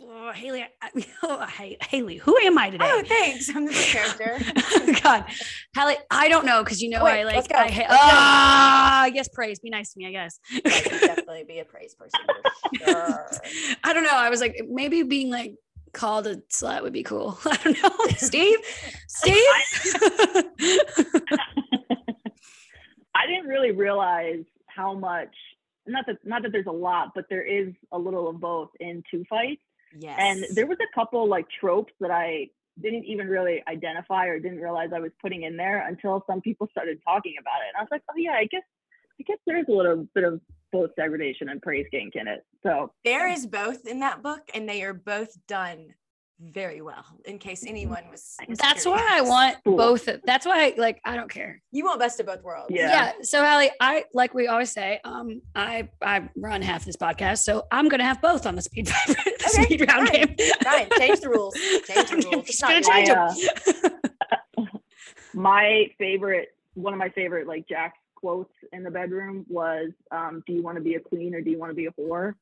[0.02, 0.90] Oh, Haley, I,
[1.24, 1.46] oh,
[1.82, 2.86] Haley, who am I today?
[2.88, 3.50] Oh, thanks.
[3.56, 4.40] I'm the character.
[5.04, 5.26] God,
[5.76, 7.52] Haley, I don't know because you know Wait, I like.
[7.54, 7.88] I ha- go.
[7.90, 9.60] ah, I guess praise.
[9.60, 10.08] Be nice to me.
[10.08, 10.40] I guess.
[10.54, 12.20] I definitely be a praise person
[12.78, 13.32] sure.
[13.84, 14.16] I don't know.
[14.16, 15.56] I was like, maybe being like
[15.94, 17.38] called a slut would be cool.
[17.46, 17.90] I don't know.
[18.18, 18.60] Steve,
[19.08, 19.36] Steve.
[23.16, 25.34] I didn't really realize how much.
[25.88, 29.02] Not that not that there's a lot, but there is a little of both in
[29.10, 29.62] two fights.
[29.98, 30.18] Yes.
[30.20, 32.50] And there was a couple like tropes that I
[32.82, 36.68] didn't even really identify or didn't realize I was putting in there until some people
[36.72, 37.70] started talking about it.
[37.74, 38.64] And I was like, oh yeah, I guess
[39.20, 40.40] I guess there's a little bit of
[40.72, 42.46] both degradation and praise kink in it.
[42.64, 45.96] So there is both in that book, and they are both done
[46.40, 47.04] very well.
[47.26, 49.76] In case anyone was, was That's why I want Cool.
[49.78, 50.08] both.
[50.26, 51.62] That's why, like, I don't care.
[51.72, 52.68] you want best of both worlds.
[52.70, 52.90] Yeah.
[52.90, 53.12] Yeah.
[53.24, 57.66] So Hallie, I like we always say, um, I I run half this podcast, so
[57.72, 60.26] I'm gonna have both on the speed the Okay, speed round fine.
[60.28, 60.36] game.
[60.64, 61.54] Fine, change the rules.
[61.86, 62.48] Change the rules.
[62.50, 63.16] It's not gonna change I,
[63.84, 64.00] them.
[64.58, 64.66] uh,
[65.34, 70.54] my favorite, one of my favorite like Jack's quotes in the bedroom was, um, "Do
[70.54, 72.36] you want to be a queen or do you want to be a whore?"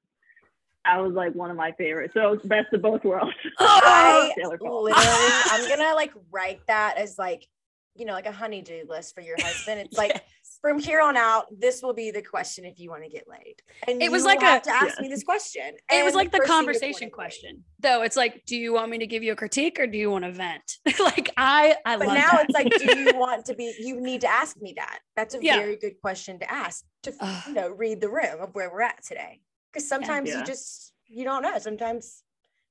[0.87, 2.13] I was like one of my favorites.
[2.13, 3.33] So it's best of both worlds.
[3.59, 7.47] I literally, I'm gonna like write that as like,
[7.95, 9.81] you know, like a honeydew list for your husband.
[9.81, 10.21] It's like
[10.61, 13.55] from here on out, this will be the question if you want to get laid.
[13.87, 15.01] And It was you like have a- to ask Yeah.
[15.03, 15.73] me this question.
[15.91, 18.01] It was like the first thing is conversation wanting to question, though.
[18.03, 20.25] It's like, do you want me to give you a critique or do you want
[20.25, 20.77] to vent?
[20.99, 22.45] like I, I But love now that.
[22.49, 23.73] it's like, do you want to be?
[23.79, 24.99] You need to ask me that.
[25.15, 25.57] That's a Yeah.
[25.57, 27.13] very good question to ask to
[27.47, 29.41] you know read the room of where we're at today.
[29.71, 30.39] Because sometimes Yeah.
[30.39, 31.57] you just you don't know.
[31.59, 32.23] Sometimes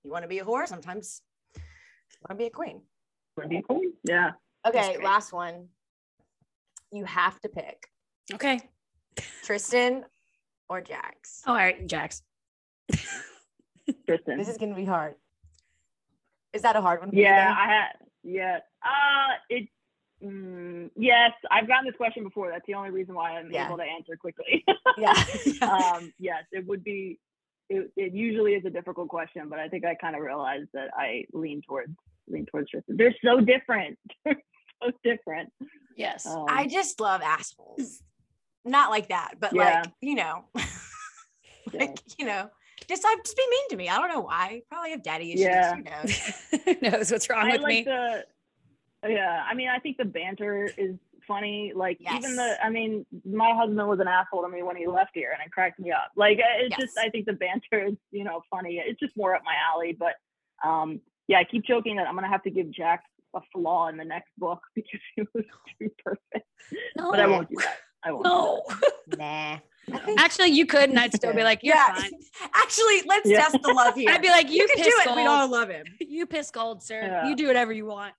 [0.03, 0.67] you want to be a whore.
[0.67, 1.23] Sometimes
[1.57, 2.83] you want to be a queen.
[3.37, 3.93] Wanna be a queen?
[4.05, 4.33] Yeah.
[4.67, 5.69] Okay, last one.
[6.93, 7.89] You have to pick
[8.33, 8.61] okay.
[9.45, 10.05] Tristan
[10.69, 11.43] or Jax.
[11.47, 12.23] Oh, all right, Jax.
[14.07, 14.39] Tristan.
[14.39, 15.15] This is gonna be hard.
[16.53, 17.11] Is that a hard one?
[17.13, 17.55] Yeah.
[17.57, 17.93] I had.
[18.23, 18.59] Yeah.
[18.83, 19.69] Uh, it.
[20.23, 22.51] Mm, yes, I've gotten this question before.
[22.51, 23.67] That's the only reason why I'm Yeah.
[23.67, 24.65] able to answer quickly.
[24.97, 25.13] yeah.
[25.63, 27.19] um, yes, it would be.
[27.69, 30.91] It, it usually is a difficult question, but I think I kind of realized that
[30.97, 31.93] I lean towards
[32.29, 32.97] lean towards Tristan.
[32.97, 33.99] They're so different.
[34.25, 34.41] They're
[34.83, 35.53] so different.
[35.97, 36.27] Yes.
[36.27, 38.03] Um, I just love assholes.
[38.65, 39.83] Not like that, but Yeah.
[39.83, 40.65] like, you know, yeah.
[41.73, 42.51] like, you know,
[42.89, 43.89] just I just be mean to me.
[43.89, 44.63] I don't know why.
[44.71, 45.45] Probably have daddy issues.
[45.47, 45.75] Yeah.
[45.75, 46.21] Who knows?
[46.65, 47.83] Who knows what's wrong I with like me?
[47.85, 48.25] the.
[49.07, 51.73] Yeah, I mean, I think the banter is funny.
[51.75, 55.11] Like even the, I mean, my husband was an asshole to me when he left
[55.15, 56.13] here, and it cracked me up.
[56.17, 58.83] Like it's just, I think the banter is, you know, funny.
[58.85, 59.97] It's just more up my alley.
[59.99, 60.15] But
[60.67, 63.97] um, yeah, I keep joking that I'm gonna have to give Jax a flaw in
[63.97, 65.45] the next book because he was
[65.79, 66.47] too perfect.
[66.97, 67.11] No.
[67.11, 67.77] But I won't do that.
[68.05, 68.25] I won't.
[68.25, 68.63] do No.
[69.19, 69.59] Nah.
[69.89, 70.01] No.
[70.19, 71.95] Actually, you could, and I'd still be like, "You're yeah.
[71.95, 72.11] fine."
[72.55, 73.41] Actually, let's Yeah.
[73.43, 74.11] test the love here.
[74.11, 75.05] I'd be like, "You, you can do it.
[75.07, 75.17] gold.
[75.17, 75.87] We'd all love him.
[76.01, 77.01] you piss gold, sir.
[77.01, 77.29] Yeah.
[77.29, 78.15] You do whatever you want."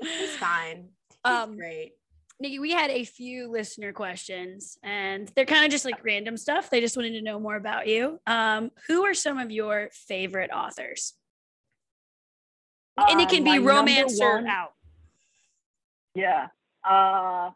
[0.00, 0.88] He's fine.
[1.24, 1.92] He's Um, great.
[2.40, 6.68] Nikki, we had a few listener questions, and they're kind of just like random stuff.
[6.70, 8.20] They just wanted to know more about you.
[8.26, 11.14] Um, who are some of your favorite authors?
[12.96, 14.72] and it Uh, can be my number romance or out.
[16.14, 16.48] Yeah.
[16.88, 17.50] Uh,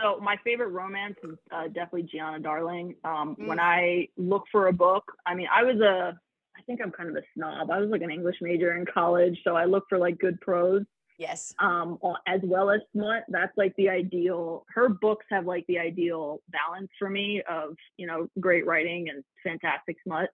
[0.00, 2.94] so my favorite romance is uh, definitely Giana Darling.
[3.04, 3.62] Um, When Mm.
[3.62, 6.18] I look for a book, I mean, I was a,
[6.56, 7.70] I think I'm kind of a snob.
[7.70, 10.84] I was like an English major in college, so I look for like good prose,
[11.18, 11.54] Yes.
[11.58, 13.24] um, as well as smut.
[13.28, 14.64] That's like the ideal.
[14.68, 19.24] Her books have like the ideal balance for me of you know great writing and
[19.42, 20.30] fantastic smut.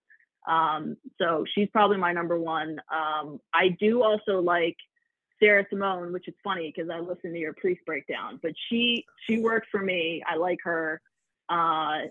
[0.48, 2.80] Um, so she's probably my number one.
[2.92, 4.76] Um, I do also like
[5.40, 9.38] Sierra Simone, which is funny because I listened to your priest breakdown, but she she
[9.38, 10.22] worked for me.
[10.28, 11.00] I like her.
[11.48, 12.02] Uh,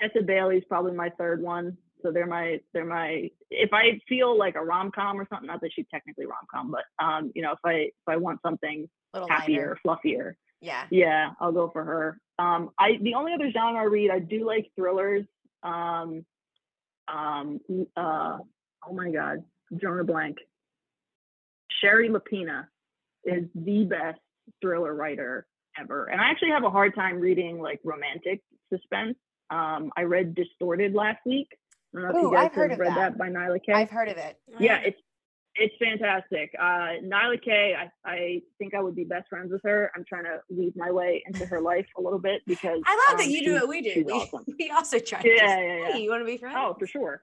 [0.00, 1.76] Tessa Bailey's probably my third one.
[2.02, 5.60] So they're my they're my if I feel like a rom com or something, not
[5.60, 8.88] that she's technically rom com, but um, you know, if I if I want something
[9.28, 10.84] happier, fluffier, Yeah.
[10.90, 12.18] yeah, I'll go for her.
[12.38, 15.26] Um, I the only other genre I read, I do like thrillers.
[15.62, 16.24] Um,
[17.08, 17.60] um,
[17.96, 18.38] uh,
[18.88, 19.44] oh my God,
[19.76, 20.38] Jonah Blank.
[21.82, 22.66] Shari Lapena
[23.24, 24.18] is the best
[24.60, 25.46] thriller writer
[25.78, 28.40] ever, and I actually have a hard time reading like romantic
[28.72, 29.16] suspense.
[29.50, 31.48] Um, I read Distorted last week.
[31.94, 33.12] I don't know if you guys I've heard have of read that.
[33.12, 34.36] that by Nyla K I've heard of it.
[34.58, 34.98] yeah, it's
[35.60, 36.54] it's fantastic.
[36.58, 39.92] Uh, Nyla K, I, I think I would be best friends with her.
[39.94, 43.18] I'm trying to weave my way into her life a little bit because I love
[43.18, 44.04] that um, you do what we do.
[44.06, 44.44] We, awesome.
[44.58, 45.20] we also try.
[45.20, 45.92] to Yeah, just, yeah, yeah.
[45.92, 46.56] Hey, you want to be friends?
[46.58, 47.20] Oh, for sure.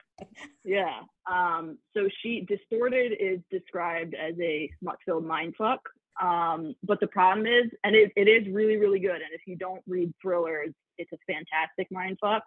[0.63, 0.99] Yeah.
[1.29, 5.79] Um, so she distorted is described as a smut-filled mindfuck.
[6.21, 9.15] Um, but the problem is, and it, it is really, really good.
[9.15, 12.41] And if you don't read thrillers, it's a fantastic mindfuck.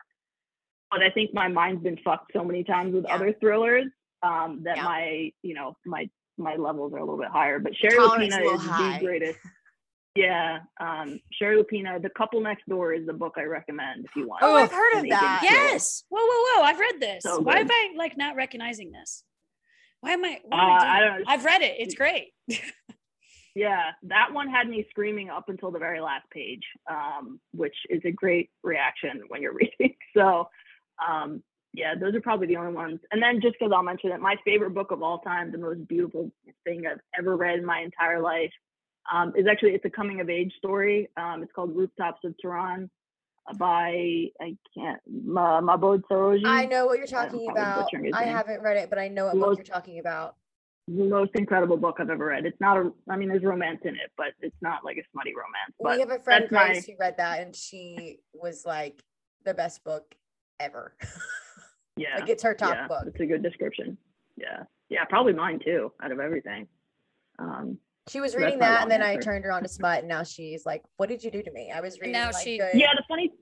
[0.92, 3.14] But I think my mind's been fucked so many times with Yeah.
[3.16, 3.86] other thrillers
[4.22, 4.84] um, that Yeah.
[4.84, 6.08] my you know my
[6.38, 7.58] my levels are a little bit higher.
[7.58, 8.98] But Sherry Tolerance a Lapina is high.
[8.98, 9.38] the greatest.
[10.16, 14.26] Yeah, um, Shari Lapena, The Couple Next Door is the book I recommend if you
[14.26, 14.42] want.
[14.42, 15.40] Oh, I've heard of that.
[15.44, 16.02] Yes.
[16.08, 16.64] Whoa, whoa, whoa!
[16.64, 17.22] I've read this.
[17.22, 17.68] So Why am.
[17.70, 19.22] I like not recognizing this?
[20.00, 20.40] Why am I?
[20.50, 20.98] Uh, I?
[21.18, 21.22] I.
[21.28, 21.76] I've read it.
[21.78, 22.32] It's great.
[23.54, 28.00] Yeah, that one had me screaming up until the very last page, um, which is
[28.04, 29.96] a great reaction when you're reading.
[30.16, 30.48] So,
[31.06, 31.42] um,
[31.72, 33.00] yeah, those are probably the only ones.
[33.12, 35.86] And then just because I'll mention it, my favorite book of all time, the most
[35.86, 36.30] beautiful
[36.64, 38.50] thing I've ever read in my entire life,
[39.12, 41.08] um, is actually it's a coming of age story.
[41.16, 42.90] Um, it's called Rooftops of Tehran
[43.56, 46.42] by I can't Ma- Mahbod Seraji.
[46.44, 47.90] I know what you're talking probably about.
[48.14, 50.36] I haven't read it, but I know what The book you're talking about.
[50.86, 52.46] the most incredible book I've ever read.
[52.46, 55.32] It's not a, I mean, there's romance in it, but it's not like a smutty
[55.34, 55.74] romance.
[55.80, 59.02] But we have a friend that's my- Grace who read that, and she was like
[59.44, 60.14] the best book
[60.60, 60.94] ever.
[62.00, 63.04] yeah, like it's her top yeah, book.
[63.06, 63.96] It's a good description.
[64.36, 65.92] Yeah, yeah, probably mine too.
[66.02, 66.66] Out of everything,
[67.38, 67.78] um,
[68.08, 70.08] She was So reading my that, and then I turned her on to smut, and
[70.08, 72.58] now she's like, "What did you do to me?" I was reading now like she-
[72.58, 72.88] good yeah.
[72.96, 73.32] The funny,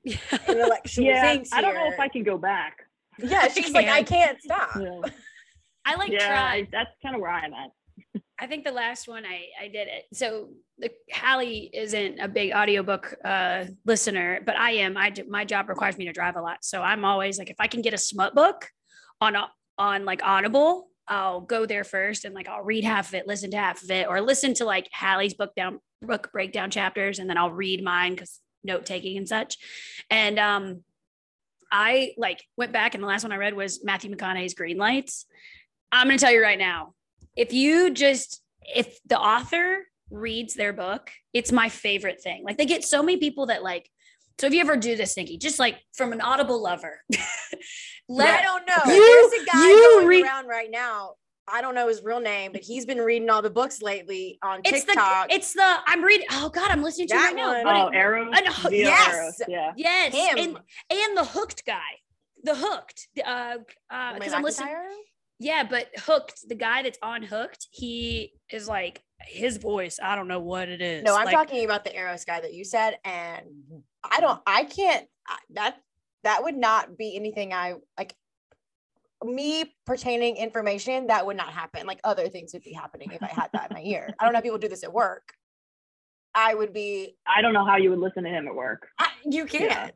[0.48, 2.78] intellectual yeah, things I don't know if I can go back.
[3.18, 4.09] Yeah, she's like, I can't.
[4.09, 4.70] can't stop.
[4.80, 5.00] Yeah,
[5.84, 6.64] I like yeah, tried.
[6.64, 7.70] I- that's kind of where I'm at.
[8.38, 10.04] I think the last one I I did it.
[10.12, 10.54] So the
[11.12, 14.96] Hallie isn't a big audiobook uh listener, but I am.
[14.96, 17.56] I do, my job requires me to drive a lot, so I'm always like if
[17.58, 18.68] I can get a smut book
[19.20, 19.36] on
[19.78, 23.50] on like Audible, I'll go there first and like I'll read half of it, listen
[23.52, 27.28] to half of it, or listen to like Hallie's book down book breakdown chapters, and
[27.28, 29.56] then I'll read mine because note taking and such.
[30.10, 30.82] And um,
[31.70, 35.26] I like went back and the last one I read was Matthew McConaughey's Green Lights.
[35.90, 36.94] I'm gonna tell you right now,
[37.36, 42.42] if you just if the author reads their book, it's my favorite thing.
[42.44, 43.88] Like they get so many people that like.
[44.40, 48.66] So if you ever do this, Nikki, just like from an Audible lover, I don't
[48.66, 48.92] know.
[48.92, 51.14] You- There's a guy you going read- around right now.
[51.50, 54.61] I don't know his real name, but he's been reading all the books lately on
[54.66, 55.28] it's TikTok.
[55.30, 56.26] the it's the I'm reading.
[56.30, 57.54] Oh God, I'm listening to it That right now.
[57.54, 57.64] one.
[57.64, 58.30] What Oh, it- Arrow.
[58.32, 59.14] I know, yes.
[59.14, 59.72] Arrow, Yeah.
[59.76, 60.38] yes, him.
[60.38, 60.59] and
[60.90, 61.80] and the hooked guy,
[62.44, 63.09] the hooked.
[63.18, 63.56] Uh, uh,
[63.90, 64.74] I because I'm listening.
[65.40, 69.98] Yeah, but Hooked, the guy that's on Hooked, he is like his voice.
[70.02, 71.04] I don't know what it is.
[71.04, 73.44] No, I'm like, talking about the Arrows guy that you said, and
[74.08, 74.40] I don't.
[74.46, 75.06] I can't.
[75.50, 75.76] That
[76.24, 78.14] that would not be anything I like.
[79.24, 81.86] Me pertaining information that would not happen.
[81.86, 84.14] Like other things would be happening if I had that in my ear.
[84.18, 85.32] I don't know if people do this at work.
[86.34, 87.16] I would be.
[87.26, 88.86] I don't know how you would listen to him at work.
[88.98, 89.92] I, you can't.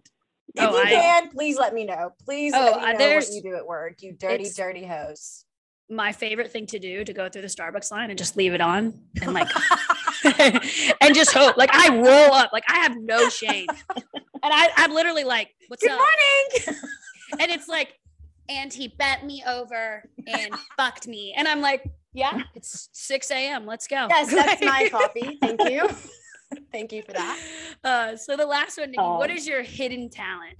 [0.54, 0.64] Yeah.
[0.64, 2.10] If Oh, you I- can, please let me know.
[2.24, 4.02] Please Oh, let uh, me know what you do at work.
[4.02, 5.46] You dirty, dirty host.
[5.92, 8.60] My favorite thing to do to go through the Starbucks line and just leave it
[8.60, 9.48] on and like
[11.00, 11.56] and just hope.
[11.56, 14.04] Like I roll up, like I have no shame, and
[14.42, 16.78] I I'm literally like, "What's Good up?" morning.
[17.40, 17.98] And it's like,
[18.50, 21.82] and he bent me over and fucked me, and I'm like,
[22.12, 23.64] "Yeah, it's 6 a.m.
[23.64, 25.38] Let's go." yes, that's my coffee.
[25.40, 25.88] Thank you.
[26.70, 27.40] Thank you for that.
[27.82, 30.58] Uh, so the last one, Nikki, what Um, is your hidden talent?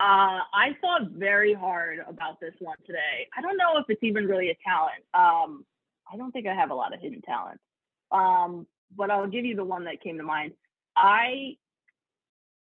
[0.00, 3.26] Uh, I thought very hard about this one today.
[3.36, 5.02] I don't know if it's even really a talent.
[5.14, 5.64] Um,
[6.12, 7.60] I don't think I have a lot of hidden talent.
[8.12, 10.52] Um, but I'll give you the one that came to mind.
[10.96, 11.56] I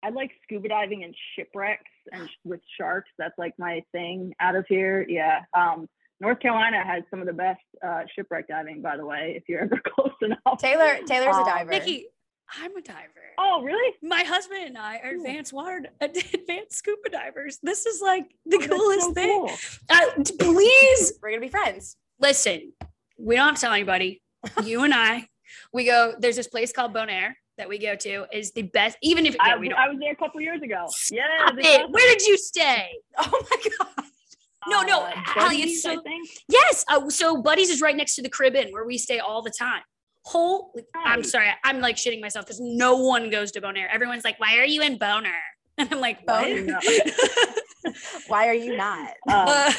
[0.02, 3.10] I like scuba diving and shipwrecks and sh- with sharks.
[3.18, 5.06] That's like my thing out of here.
[5.08, 5.42] Yeah.
[5.54, 5.90] Um,
[6.22, 9.62] North Carolina has some of the best uh, shipwreck diving, by the way, if you're
[9.62, 10.40] ever close enough.
[10.58, 11.00] Taylor.
[11.06, 11.70] Taylor's a Um, diver.
[11.72, 12.08] Nikki,
[12.58, 13.08] I'm a diver.
[13.38, 13.96] Oh, really?
[14.02, 15.22] My husband and I are Cool.
[15.26, 17.60] advanced water, advanced scuba divers.
[17.62, 19.48] This is like the Oh, coolest so thing.
[19.48, 19.52] cool.
[19.90, 21.96] Uh, please We're gonna be friends.
[22.20, 22.74] listen.
[23.18, 24.22] We don't have to tell anybody.
[24.64, 25.28] You and I,
[25.74, 26.14] we go.
[26.18, 28.26] There's this place called Bonaire that we go to.
[28.32, 28.98] Is the best.
[29.04, 29.74] Even if I, yeah.
[29.78, 30.88] I was there a couple years ago.
[31.12, 31.24] Yeah.
[31.46, 31.82] Stop that's it.
[31.82, 31.92] awesome.
[31.92, 32.88] Where did you stay?
[33.18, 34.06] Oh my god.
[34.68, 36.02] No, no, Uh, Allie, Buddies, so-.
[36.48, 36.86] Yes.
[36.90, 39.50] Uh, so Buddies is right next to the crib inn where we stay all the
[39.52, 39.82] time.
[41.06, 41.48] I'm sorry.
[41.64, 43.88] I'm like shitting myself because no one goes to Bonaire.
[43.92, 45.30] Everyone's like, "Why are you in Boner?"
[45.78, 46.80] And I'm like, "What?" Boner.
[48.28, 49.12] Why are you not?
[49.30, 49.74] Um, Uh,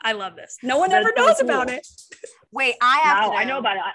[0.00, 0.58] I love this.
[0.62, 1.86] No one ever so knows about it.
[2.52, 3.82] Wait, I have no, to I know about it.
[3.84, 3.90] I,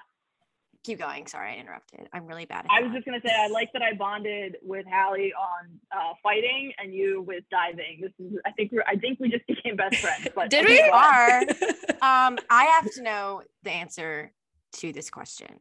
[0.84, 1.28] Keep going.
[1.28, 2.08] Sorry, I interrupted.
[2.12, 2.88] I'm really bad at I that.
[2.88, 6.91] was just gonna say I like that I bonded with Hallie on uh, fighting and
[6.93, 7.99] you with diving.
[8.02, 10.28] This is I think we're I think we just became best friends.
[10.36, 10.82] But Did we?
[10.82, 11.41] are.
[12.02, 14.32] Um, I have to know the answer
[14.74, 15.60] to this question.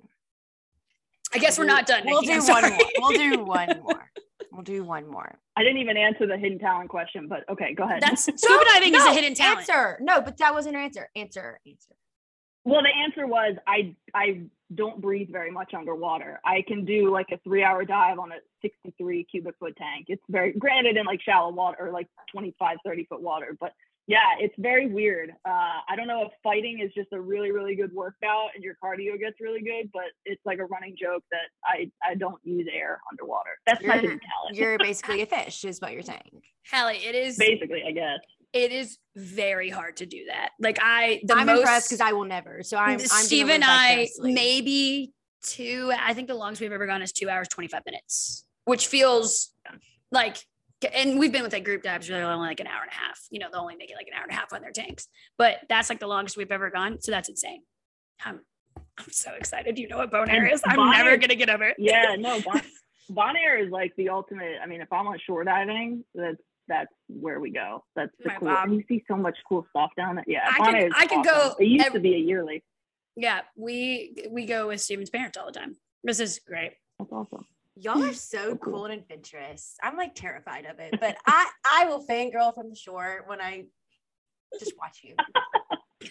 [1.33, 2.03] I guess we're not done.
[2.05, 2.41] We'll Nikki.
[2.41, 2.79] do one more.
[2.99, 4.11] We'll do one more.
[4.53, 5.39] We'll do one more.
[5.57, 8.03] I didn't even answer the hidden talent question, but okay, go ahead.
[8.03, 9.61] That's scuba diving is No, a hidden talent.
[9.61, 9.99] Answer.
[10.01, 11.09] No, but that wasn't her answer.
[11.15, 11.61] Answer.
[11.67, 11.95] Answer.
[12.65, 14.43] well, the answer was I I
[14.75, 16.41] don't breathe very much underwater.
[16.45, 20.07] I can do like a three hour dive on a 63 cubic foot tank.
[20.09, 23.73] It's very granted in like shallow water or like 25, 30 foot water, but
[24.11, 25.31] Yeah, it's very weird.
[25.45, 28.75] Uh, I don't know if fighting is just a really, really good workout and your
[28.83, 32.67] cardio gets really good, but it's like a running joke that I, I don't use
[32.75, 33.51] air underwater.
[33.67, 34.57] That's my You're- hidden talent.
[34.57, 36.43] You're basically a fish, is what you're saying.
[36.73, 38.19] Hallie, it is Basically, I guess.
[38.53, 40.51] it is very hard to do that.
[40.59, 42.65] Like I the I'm most impressed because I will never.
[42.65, 42.95] So I'm.
[42.95, 45.13] I'm Steve and I maybe
[45.45, 45.93] two.
[45.97, 49.53] I think the longest we've ever gone is two hours twenty five minutes, which feels
[50.11, 50.37] like.
[50.95, 53.21] And we've been with like group dives they're only like an hour and a half.
[53.31, 55.09] You know, they'll only make it like an hour and a half on their tanks,
[55.37, 57.01] but that's like the longest we've ever gone.
[57.01, 57.63] So that's insane.
[58.25, 58.41] I'm,
[58.99, 59.79] I'm so excited.
[59.79, 60.63] You know what Bonaire is?
[60.65, 61.77] I'm Bon never Air- gonna get over it.
[61.79, 62.61] Yeah, no, Bon,
[63.11, 64.57] Bonaire is like the ultimate.
[64.63, 66.37] I mean, if I'm on shore diving, that's
[66.69, 67.85] that's where we go.
[67.97, 68.49] That's the My cool.
[68.49, 70.25] mom- And you see so much cool stuff down there.
[70.27, 71.57] Yeah, I Bon is I go awesome.
[71.61, 72.63] It used ev- to be a yearly.
[73.17, 75.77] Yeah, we we go with Steven's parents all the time.
[76.05, 76.73] This is great.
[76.99, 77.45] That's awesome.
[77.81, 78.85] Y'all are so cool.
[78.87, 79.75] and adventurous.
[79.83, 83.65] I'm like terrified of it, but I I will fangirl from the shore when I
[84.59, 85.17] just watch you.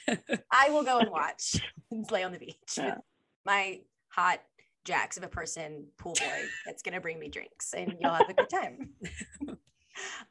[0.51, 1.61] I will go and watch.
[1.91, 2.95] and lay on the beach Yeah.
[2.95, 3.03] with
[3.45, 4.39] my hot
[4.86, 8.34] jacks of a person pool boy that's gonna bring me drinks and you'll have a
[8.34, 8.89] good time.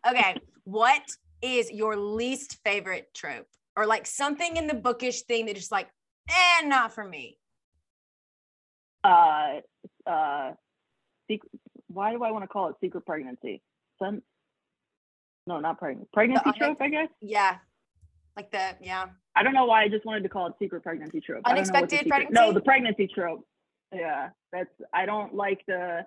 [0.08, 1.02] okay, what
[1.42, 3.46] is your least favorite trope?
[3.76, 5.88] Or like something in the bookish thing that just like,
[6.28, 7.38] eh, not for me.
[9.04, 9.60] Uh,
[10.06, 10.52] uh,
[11.28, 11.50] secret,
[11.88, 13.62] why do I want to call it secret pregnancy?
[13.98, 14.22] Son,
[15.46, 16.10] no, not pregnant.
[16.12, 17.08] Pregnancy trope, I guess.
[17.20, 17.56] Yeah.
[18.36, 19.06] Like the yeah.
[19.34, 21.42] I don't know why I just wanted to call it secret pregnancy trope.
[21.44, 22.34] I don't know what the Unexpected pregnancy?
[22.34, 23.46] No, the pregnancy trope.
[23.92, 26.04] Yeah, that's I don't like the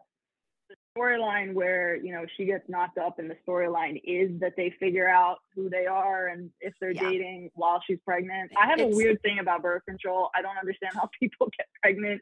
[0.97, 5.09] storyline where you know she gets knocked up, and the storyline is that they figure
[5.09, 7.09] out who they are and if they're Yeah.
[7.09, 8.51] dating while she's pregnant.
[8.57, 10.29] I have It's- a weird thing about birth control.
[10.33, 12.21] I don't understand how people get pregnant.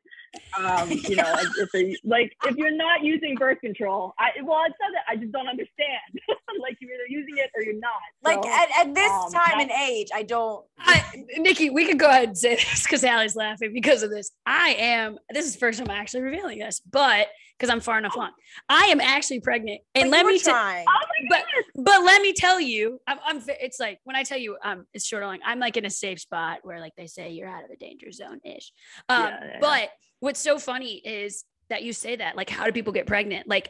[0.58, 4.64] Um, you know, like, if they like if you're not using birth control, I well,
[4.66, 6.02] it's not that I just don't understand.
[6.62, 7.92] like you're either using it or you're not.
[8.24, 11.04] Like So, at, at this um, time and age, I don't I,
[11.38, 14.32] Nikki, we could go ahead and say this because Allie's laughing because of this.
[14.46, 15.18] I am.
[15.32, 17.28] This is the first time I'm actually revealing this, but
[17.60, 18.32] because I'm far enough along,
[18.70, 19.82] I am actually pregnant.
[19.96, 20.54] And But let me tell.
[20.54, 20.86] trying.
[20.88, 21.46] Oh my But
[21.76, 21.86] goodness.
[21.86, 23.42] but let me tell you, I'm, I'm.
[23.48, 25.40] It's like when I tell you, um, it's short along.
[25.46, 28.12] I'm like in a safe spot where like they say you're out of the danger
[28.12, 28.72] zone ish.
[29.10, 29.58] Um, Yeah, yeah, yeah.
[29.60, 29.90] but
[30.22, 32.36] what's so funny is that you say that.
[32.36, 33.48] Like, how do people get pregnant?
[33.48, 33.70] Like.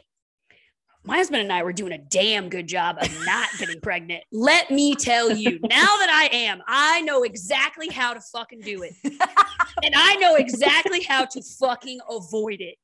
[1.02, 4.22] My husband and I were doing a damn good job of not getting pregnant.
[4.32, 8.82] Let me tell you, now that I am, I know exactly how to fucking do
[8.82, 8.92] it.
[9.82, 12.74] And I know exactly how to fucking avoid it.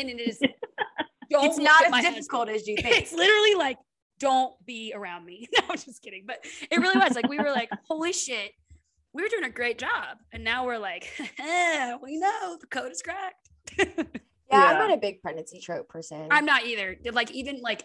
[0.00, 0.38] And it is
[1.30, 2.56] don't it's not as difficult husband.
[2.56, 2.96] as you think.
[3.02, 3.76] It's literally like,
[4.18, 5.48] don't be around me.
[5.58, 6.24] No, I'm just kidding.
[6.26, 8.52] But it really was like we were like, holy shit,
[9.12, 10.18] we were doing a great job.
[10.32, 11.10] And now we're like,
[12.02, 13.48] we know the code is cracked.
[13.78, 14.78] Yeah, I'm Yeah.
[14.78, 16.28] not a big pregnancy trope person.
[16.30, 16.96] I'm not either.
[17.12, 17.84] Like, even like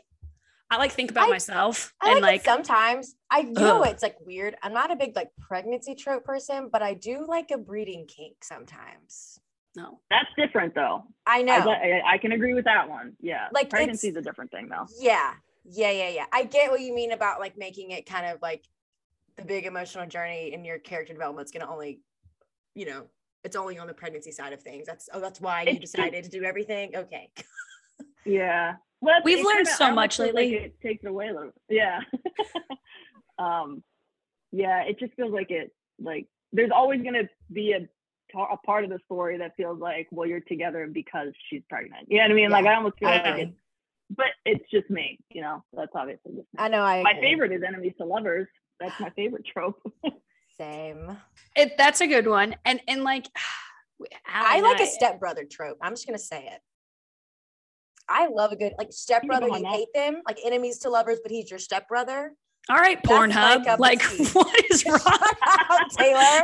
[0.72, 3.16] I like think about I- myself I and like, like sometimes.
[3.30, 3.90] I know Ugh.
[3.92, 4.56] it's like weird.
[4.64, 8.38] I'm not a big like pregnancy trope person, but I do like a breeding kink
[8.44, 9.40] sometimes.
[9.76, 10.00] No.
[10.10, 11.04] That's different though.
[11.26, 11.54] I know.
[11.54, 13.14] I, I, I can agree with that one.
[13.22, 13.48] Yeah.
[13.52, 14.86] Like, pregnancy is a different thing though.
[15.00, 15.34] yeah.
[15.66, 16.26] Yeah, yeah, yeah.
[16.34, 18.66] I get what you mean about like making it kind of like
[19.38, 22.02] the big emotional journey in your character development is gonna only,
[22.76, 23.06] you know,
[23.46, 24.86] it's only on the pregnancy side of things.
[24.86, 26.96] That's oh, that's why you decided to do everything.
[26.96, 27.32] Okay.
[28.26, 28.76] Yeah.
[29.02, 30.58] Well, We've learned kinda- so much feel like lately.
[30.58, 31.52] it takes it away a little.
[31.70, 32.00] Yeah.
[33.38, 33.84] um,
[34.52, 34.84] yeah.
[34.84, 35.74] It just feels like it.
[36.02, 37.88] Like there's always gonna be a
[38.36, 42.08] a part of the story that feels like, well, you're together because she's pregnant.
[42.10, 42.50] You know what I mean?
[42.50, 43.42] Like I almost feel I like agree.
[43.44, 43.54] it,
[44.10, 45.20] but it's just me.
[45.32, 46.58] You know, that's obviously just me.
[46.58, 47.22] I know I my agree.
[47.22, 48.48] favorite is enemies to lovers.
[48.80, 49.82] That's my favorite trope.
[50.58, 51.18] Same.
[51.56, 52.56] It, that's a good one.
[52.66, 53.28] And and like
[54.28, 55.78] Allie I like a stepbrother trope.
[55.82, 56.60] I'm just gonna say it.
[58.10, 59.48] I love a good like stepbrother.
[59.48, 62.34] behind You hate them, like enemies to lovers, but he's your stepbrother.
[62.70, 63.80] All right, Pornhub.
[63.80, 64.02] Like,
[64.34, 65.00] what is wrong?
[65.00, 66.42] Shut Taylor.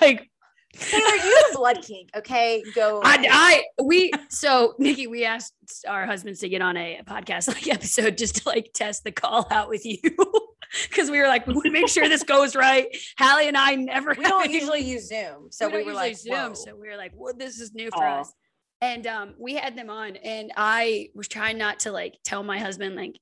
[0.00, 0.30] like,
[0.78, 2.10] Taylor, you have a blood kink.
[2.16, 3.00] Okay, go.
[3.04, 5.54] I, I, we, so Nikki, we asked
[5.88, 9.46] our husbands to get on a podcast like episode just to like test the call
[9.50, 9.98] out with you.
[10.90, 12.86] Cause we were like, we want to make sure this goes right.
[13.18, 16.16] Hallie and I never we don't any- usually use Zoom, so we, don't were like,
[16.16, 16.32] Zoom.
[16.34, 16.54] Whoa.
[16.54, 18.20] So we were like, well, this is new for Oh.
[18.20, 18.32] us.
[18.80, 22.58] And um, we had them on, and I was trying not to like tell my
[22.58, 23.18] husband like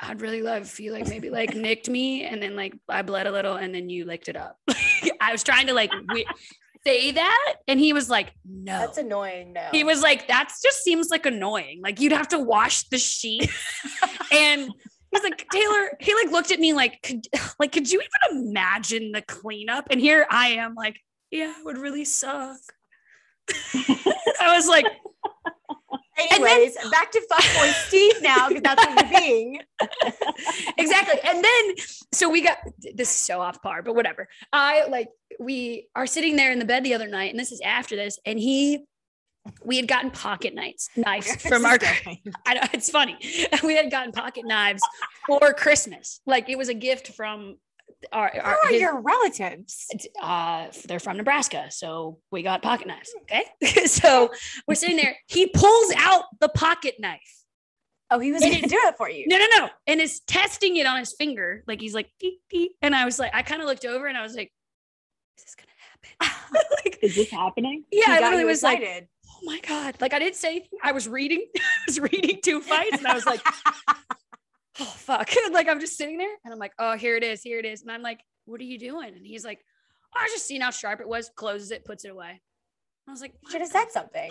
[0.00, 3.26] I'd really love if you like maybe like nicked me, and then like I bled
[3.28, 4.58] a little, and then you licked it up.
[5.20, 6.24] I was trying to like wi-
[6.86, 8.78] say that, and he was like, no.
[8.78, 9.52] That's annoying.
[9.52, 11.80] No, he was like, that just seems like annoying.
[11.82, 13.50] Like you'd have to wash the sheet,
[14.32, 14.70] and.
[15.10, 15.92] He's like Taylor.
[16.00, 17.24] He like looked at me like, could
[17.60, 19.86] like could you even imagine the cleanup?
[19.88, 20.96] And here I am, like,
[21.30, 22.58] yeah, it would really suck.
[23.50, 24.86] I was like,
[26.16, 29.60] Anyways, back to fuckboy Steve now because that's what you're being.
[30.78, 31.18] exactly.
[31.24, 31.74] And then,
[32.12, 32.58] so we got
[32.94, 34.28] this is so off par, but whatever.
[34.52, 35.08] I like,
[35.40, 38.18] we are sitting there in the bed the other night, and this is after this,
[38.24, 38.84] and he,
[39.64, 41.78] we had gotten pocket knives, knives from our,
[42.46, 43.18] I know it's funny.
[43.62, 44.82] We had gotten pocket knives
[45.26, 46.20] for Christmas.
[46.26, 47.56] Like it was a gift from
[48.12, 49.86] our, Who are his- your relatives?
[50.20, 51.66] uh, they're from Nebraska.
[51.70, 53.10] So we got pocket knives.
[53.22, 53.86] Okay.
[53.86, 54.30] so
[54.68, 55.16] we're sitting there.
[55.26, 57.20] He pulls out the pocket knife.
[58.10, 59.24] Oh, he was It going to do it for you.
[59.26, 59.68] No, no, no.
[59.86, 61.64] And is testing it on his finger.
[61.66, 64.16] Like he's like, "Beep, beep." and I was like, I kind of looked over and
[64.16, 64.52] I was like,
[65.38, 66.60] is this gonna happen?
[66.84, 67.84] like, Is this happening?
[67.90, 69.08] yeah, He I got literally you was like, excited.
[69.30, 69.96] oh my God.
[70.00, 70.78] Like I didn't say anything.
[70.82, 73.40] I was reading, I was reading two fights and I was like,
[74.80, 75.30] oh fuck.
[75.52, 77.82] like I'm just sitting there and I'm like, oh, here it is, here it is.
[77.82, 79.14] And I'm like, what are you doing?
[79.14, 79.60] And he's like,
[80.14, 82.40] oh, I was just seeing how sharp it was, closes it, puts it away.
[83.06, 84.30] I was like, Should have said something.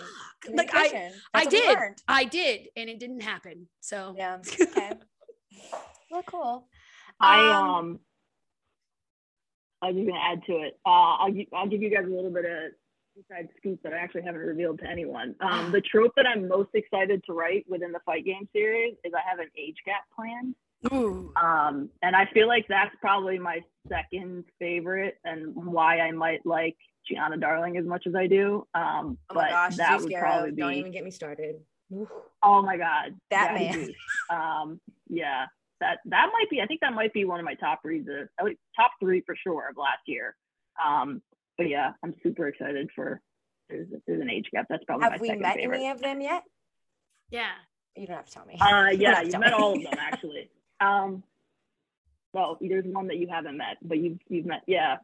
[0.52, 1.20] Like I, Communication.
[1.32, 1.96] I That's what we did, learned.
[2.08, 3.68] I did, and it didn't happen.
[3.80, 4.38] So Yeah.
[4.60, 4.92] Okay.
[6.10, 6.68] well, cool.
[7.20, 8.00] I Um, um
[9.80, 10.78] I was just gonna add to it.
[10.84, 12.72] Uh, I'll I'll give you guys a little bit of
[13.16, 15.34] inside scoop that I actually haven't revealed to anyone.
[15.44, 19.12] Um, the trope that I'm most excited to write within the fight game series is
[19.14, 20.54] I have an age gap planned.
[20.92, 21.32] Ooh.
[21.36, 26.76] Um, and I feel like that's probably my second favorite and why I might like
[27.10, 28.66] Giana Darling as much as I do.
[28.74, 30.56] Um, Oh but my gosh, that would probably be.
[30.62, 31.56] don't even get me started.
[32.42, 33.90] Oh my god, That man.
[34.30, 35.44] Um, yeah,
[35.80, 36.60] that that might be.
[36.60, 39.20] I think that might be one of my top reads, of, at least top three
[39.24, 40.34] for sure of last year.
[40.84, 41.22] Um,
[41.58, 43.20] but yeah, I'm super excited for.
[43.68, 44.66] There's there's an age gap.
[44.68, 45.76] That's probably Have my we second met favorite.
[45.78, 46.42] any of them yet?
[47.30, 47.50] yeah.
[47.96, 48.56] You don't have to tell me.
[48.60, 49.54] Uh, yeah, have to you've met me.
[49.54, 50.50] all of them actually.
[50.80, 51.22] Um,
[52.32, 54.62] well, there's one that you haven't met, but you've you've met.
[54.66, 54.96] Yeah,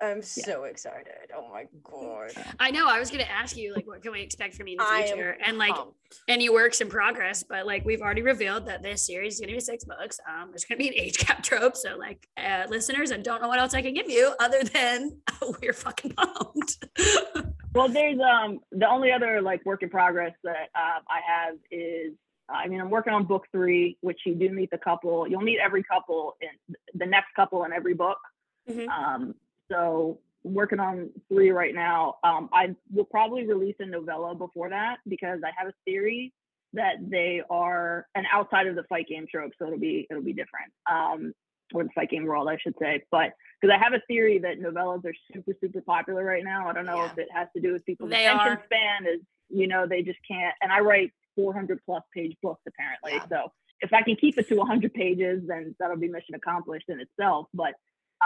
[0.00, 1.30] I'm so excited.
[1.36, 2.32] Oh my god.
[2.60, 2.86] I know.
[2.86, 5.36] I was gonna ask you, like, what can we expect from you in the future?
[5.44, 5.96] And like pumped.
[6.28, 9.60] any works in progress, but like we've already revealed that this series is gonna be
[9.60, 10.20] six books.
[10.28, 11.76] Um, there's gonna be an age cap trope.
[11.76, 15.18] So like uh, listeners, I don't know what else I can give you other than
[15.62, 16.84] we're fucking pumped.
[17.74, 22.12] Well, there's um the only other like work in progress that um, I have is
[22.48, 25.26] I mean I'm working on book three, which you do meet the couple.
[25.26, 28.18] You'll meet every couple in the next couple in every book.
[28.68, 28.88] Mhm.
[28.88, 29.34] Um,
[29.72, 32.16] so working on three right now.
[32.24, 36.32] Um, I will probably release a novella before that because I have a theory
[36.74, 40.32] that they are an outside of the fight game trope, so it'll be it'll be
[40.32, 40.72] different.
[40.90, 41.32] Um,
[41.74, 43.02] or the fight game world, I should say.
[43.10, 46.68] But because I have a theory that novellas are super, super popular right now.
[46.68, 48.62] I don't know if it has to do with people's They attention are.
[48.64, 50.54] span is, you know, they just can't.
[50.60, 53.12] And I write 400 plus page books apparently.
[53.12, 53.26] Yeah.
[53.28, 57.00] So if I can keep it to 100 pages, then that'll be mission accomplished in
[57.00, 57.46] itself.
[57.54, 57.74] But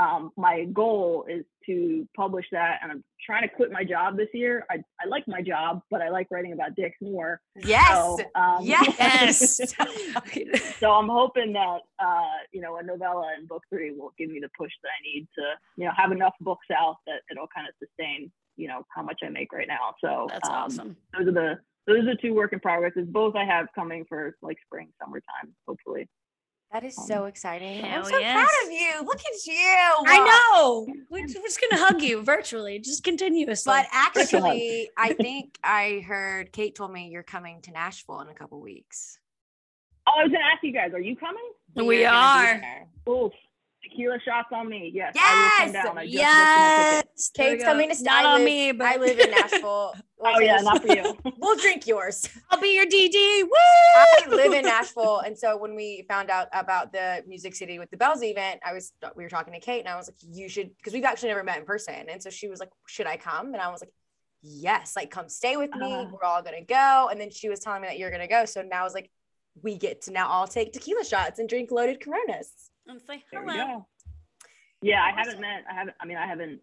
[0.01, 4.29] um, my goal is to publish that, and I'm trying to quit my job this
[4.35, 4.65] year.
[4.71, 7.41] I, I like my job, but I like writing about dicks more.
[7.57, 7.89] Yes.
[7.89, 9.57] So, um, yes.
[10.79, 14.41] so I'm hoping that uh, you know a novella in book three will give me
[14.41, 15.45] the push that I need to
[15.77, 19.21] you know have enough books out that it'll kind of sustain you know how much
[19.25, 19.95] I make right now.
[20.01, 20.97] So That's um, awesome.
[21.17, 23.07] Those are the those are the two work in progresses.
[23.09, 26.09] Both I have coming for like spring, summertime, hopefully.
[26.73, 27.85] That is um, so exciting.
[27.85, 28.35] Hell I'm so yes.
[28.35, 29.07] proud of you.
[29.07, 29.55] Look at you.
[29.57, 30.87] I know.
[31.09, 33.71] We're, we're just gonna hug you virtually, just continuously.
[33.71, 38.35] But actually, I think I heard Kate told me you're coming to Nashville in a
[38.35, 39.19] couple weeks.
[40.09, 41.43] Oh, I was gonna ask you guys, are you coming?
[41.75, 42.61] We You're are.
[43.09, 43.33] Oof,
[43.89, 44.91] tequila shots on me.
[44.95, 45.59] Yes, I will Yes!
[45.59, 45.99] come down.
[45.99, 47.09] I just my ticket.
[47.15, 49.95] yes, Kate's coming to Not on me, but I live in Nashville.
[50.19, 51.15] Oh yeah, not for you.
[51.39, 52.27] We'll drink yours.
[52.51, 53.43] I'll be your DD.
[53.43, 53.51] Woo!
[53.53, 57.91] I live in Nashville, and so when we found out about the Music City with
[57.91, 60.49] the Bells event, I was we were talking to Kate, and I was like, "You
[60.49, 63.19] should," because we've actually never met in person, and so she was like, "Should I
[63.19, 63.93] come?" And I was like,
[64.43, 65.93] "Yes, like come stay with me.
[65.93, 66.07] Uh.
[66.11, 68.63] We're all gonna go." And then she was telling me that you're gonna go, so
[68.63, 69.11] now I was like,
[69.63, 73.43] "We get to now all take tequila shots and drink loaded Coronas." And say There
[73.43, 73.87] hello.
[74.83, 75.65] Yeah, I haven't met.
[75.71, 75.97] I haven't.
[76.01, 76.61] I mean, I haven't.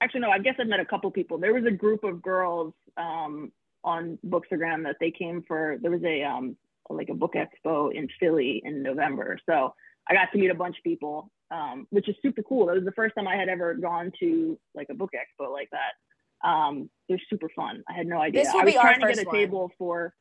[0.00, 0.30] Actually, no.
[0.30, 1.38] I guess I've met a couple people.
[1.38, 3.50] There was a group of girls um,
[3.84, 5.76] on Bookstagram that they came for.
[5.80, 6.56] There was a um,
[6.88, 9.38] like a book expo in Philly in November.
[9.46, 9.74] So
[10.08, 12.66] I got to meet a bunch of people, um, which is super cool.
[12.66, 15.70] That was the first time I had ever gone to like a book expo like
[15.70, 16.48] that.
[16.48, 17.82] Um, they're super fun.
[17.88, 18.44] I had no idea.
[18.44, 19.34] This will I was be our trying to get a one.
[19.34, 20.14] table for.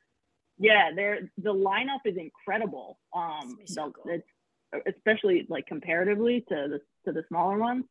[0.62, 3.00] Yeah, they're the lineup is incredible.
[3.16, 4.14] Um, so cool.
[4.14, 4.28] it's
[4.88, 7.86] especially like comparatively to the to the smaller ones.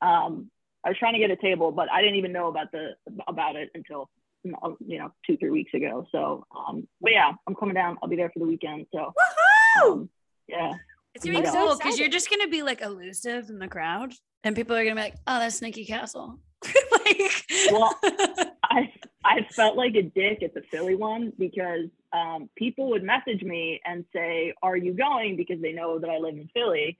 [0.00, 0.50] Um,
[0.84, 2.90] I was trying to get a table, but I didn't even know about the
[3.26, 4.08] about it until
[4.44, 6.06] you know two three weeks ago.
[6.12, 7.98] So, um, but yeah, I'm coming down.
[8.02, 8.86] I'll be there for the weekend.
[8.94, 9.12] So,
[9.84, 10.08] um,
[10.48, 10.72] yeah,
[11.14, 14.12] It's gonna be cool because you're just gonna be like elusive in the crowd,
[14.44, 16.38] and people are gonna be like, "Oh, that's Nikki Castle."
[16.92, 17.98] like, Well,
[18.76, 18.92] I
[19.24, 23.80] I felt like a dick at the Philly one because um, people would message me
[23.84, 26.98] and say, "Are you going?" Because they know that I live in Philly,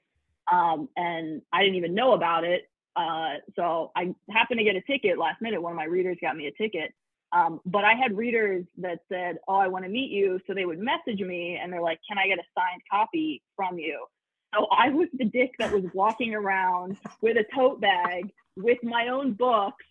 [0.51, 2.69] um, and I didn't even know about it.
[2.97, 5.61] Uh, so I happened to get a ticket last minute.
[5.61, 6.95] One of my readers got me a ticket,
[7.33, 10.65] um, but I had readers that said, "Oh, I want to meet you," so they
[10.65, 14.07] would message me and they're like, "Can I get a signed copy from you?"
[14.55, 19.09] So I was the dick that was walking around with a tote bag with my
[19.09, 19.85] own books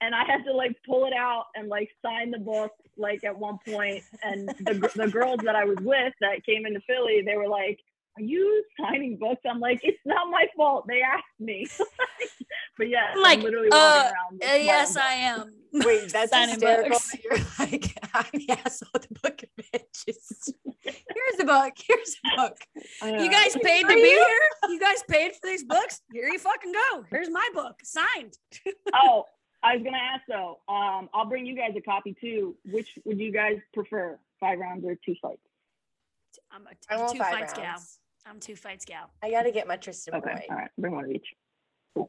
[0.00, 3.36] and I had to like pull it out and like sign the book like at
[3.36, 3.58] one.
[4.22, 7.80] And the the girls that I was with that came into Philly, they were like,
[8.18, 10.86] "Are you signing books?" I'm like, "It's not my fault.
[10.88, 11.66] They asked me."
[12.78, 14.32] but yeah, I'm like, I'm literally uh, walking around.
[14.32, 15.52] with Uh, yes, own I am.
[15.72, 16.90] Wait, that's Signing hysterical.
[16.90, 17.10] books.
[17.12, 20.52] that You're like, I'm the asshole at the book of bitches.
[20.82, 21.72] Here's the book.
[21.86, 22.56] Here's the book.
[22.76, 23.20] book.
[23.20, 24.38] You guys paid to be here.
[24.68, 26.02] You guys paid for these books.
[26.12, 27.04] Here you fucking go.
[27.10, 28.34] Here's my book signed.
[28.94, 29.24] oh,
[29.64, 30.58] I was gonna ask though.
[30.68, 32.54] Um, I'll bring you guys a copy too.
[32.70, 35.40] Which would you guys prefer, five rounds or two fights?
[36.52, 37.76] I'm a, I I'm want two five fights gal.
[38.26, 39.10] I'm two fights gal.
[39.22, 40.42] I gotta get my Tristan Okay, boy.
[40.50, 41.26] all right, bring one of each.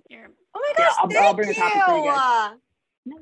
[0.10, 0.30] Here.
[0.56, 1.62] Oh my Yeah, gosh, I'll- thank I'll bring a you.
[1.62, 2.52] copy for you guys.
[3.06, 3.18] No.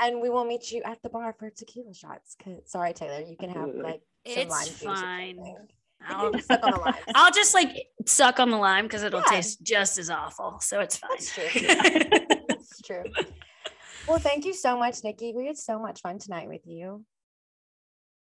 [0.00, 2.36] And we will meet you at the bar for tequila shots.
[2.66, 3.82] sorry, Taylor, you can have Absolutely.
[3.82, 5.38] like some lime It's juice or fine.
[6.06, 6.96] I'll, Suck on the limes.
[7.14, 7.68] I'll just like
[8.04, 9.36] suck on the lime because it'll Yeah.
[9.36, 10.58] taste just as awful.
[10.60, 11.10] So it's fine.
[11.12, 11.44] That's true.
[11.54, 13.04] It's true.
[14.06, 15.32] Well, thank you so much, Nikki.
[15.34, 17.04] We had so much fun tonight with you.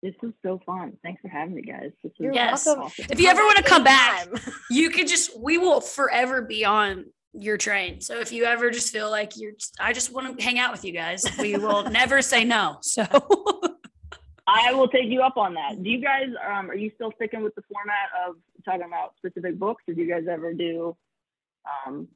[0.03, 0.93] This was so fun.
[1.03, 1.91] Thanks for having me, guys.
[2.03, 2.67] This was You're Yes.
[2.67, 2.85] welcome.
[2.85, 3.07] awesome.
[3.11, 4.29] If you ever want to come back,
[4.71, 8.01] you can just we will forever be on your train.
[8.01, 10.85] So if you ever just feel like you're I just want to hang out with
[10.85, 12.79] you guys, we will never say no.
[12.83, 13.03] So
[14.47, 15.83] I will take you up on that.
[15.83, 19.59] Do you guys um are you still sticking with the format of talking about specific
[19.59, 20.97] books, or do you guys ever do
[21.87, 22.07] um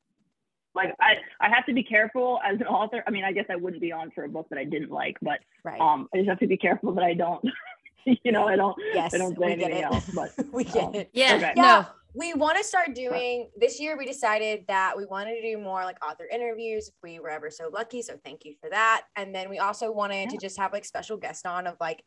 [0.74, 3.02] like I I have to be careful as an author.
[3.06, 5.16] I mean, I guess I wouldn't be on for a book that I didn't like,
[5.22, 5.80] but Right.
[5.80, 7.44] um I just have to be careful that I don't
[8.04, 9.14] you know I don't yes.
[9.14, 9.94] I don't we say get anything it.
[9.94, 10.10] else.
[10.14, 11.10] But we get um, it.
[11.12, 11.52] yeah, Okay.
[11.56, 11.62] no.
[11.62, 11.84] Yeah.
[12.14, 13.96] We want to start doing this year.
[13.96, 17.50] We decided that we wanted to do more like author interviews if we were ever
[17.50, 18.02] so lucky.
[18.02, 19.04] So thank you for that.
[19.16, 22.02] And then we also wanted to just have like special guests on of like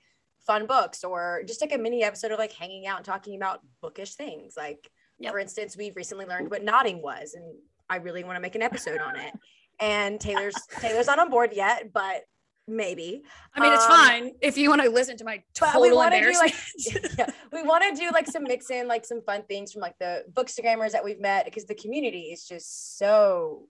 [0.46, 3.62] fun books or just like a mini episode of like hanging out and talking about
[3.82, 4.54] bookish things.
[4.56, 5.32] Like Yep.
[5.32, 7.56] for instance, we've recently learned what nodding was, and
[7.90, 9.34] I really want to make an episode on it.
[9.80, 12.24] And Taylor's Taylor's not on board yet, but
[12.68, 13.22] maybe.
[13.54, 15.94] I mean, it's Um, fine if you want to listen to my But total we
[15.94, 16.56] want to do like
[17.18, 19.98] yeah, we want to do like some mix in like some fun things from like
[20.00, 23.68] the bookstagrammers that we've met because the community is just so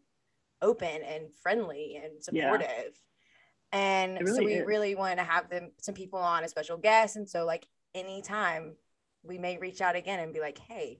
[0.61, 2.43] open and friendly and Yeah.
[2.51, 2.93] supportive.
[3.71, 4.65] And It so we is.
[4.67, 7.17] really want to have them some people on as special guests.
[7.17, 8.75] And so like anytime
[9.23, 10.99] we may reach out again and be like, hey,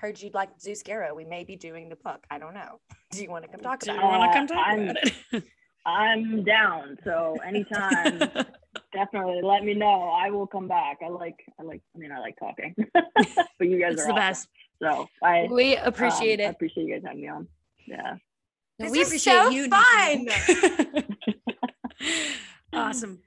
[0.00, 1.14] heard you'd like Zeus Garrow.
[1.14, 2.24] We may be doing the book.
[2.30, 2.80] I don't know.
[3.12, 4.18] Do you want to come talk Do you about it?
[4.18, 4.96] want to Uh, come talk I'm- about
[5.32, 5.44] it?
[5.86, 6.98] I'm down.
[7.04, 8.18] So anytime
[8.92, 10.10] definitely let me know.
[10.10, 10.98] I will come back.
[11.02, 12.74] I like I like I mean I like talking.
[12.92, 14.16] but you guys it's are the awesome.
[14.16, 14.48] best.
[14.82, 16.54] So I We appreciate um, I it.
[16.54, 17.48] appreciate you guys having me on.
[17.86, 18.16] Yeah.
[18.78, 19.68] This we is appreciate so you.
[19.70, 20.24] fun.
[20.26, 21.06] Nikki.
[22.74, 23.20] awesome.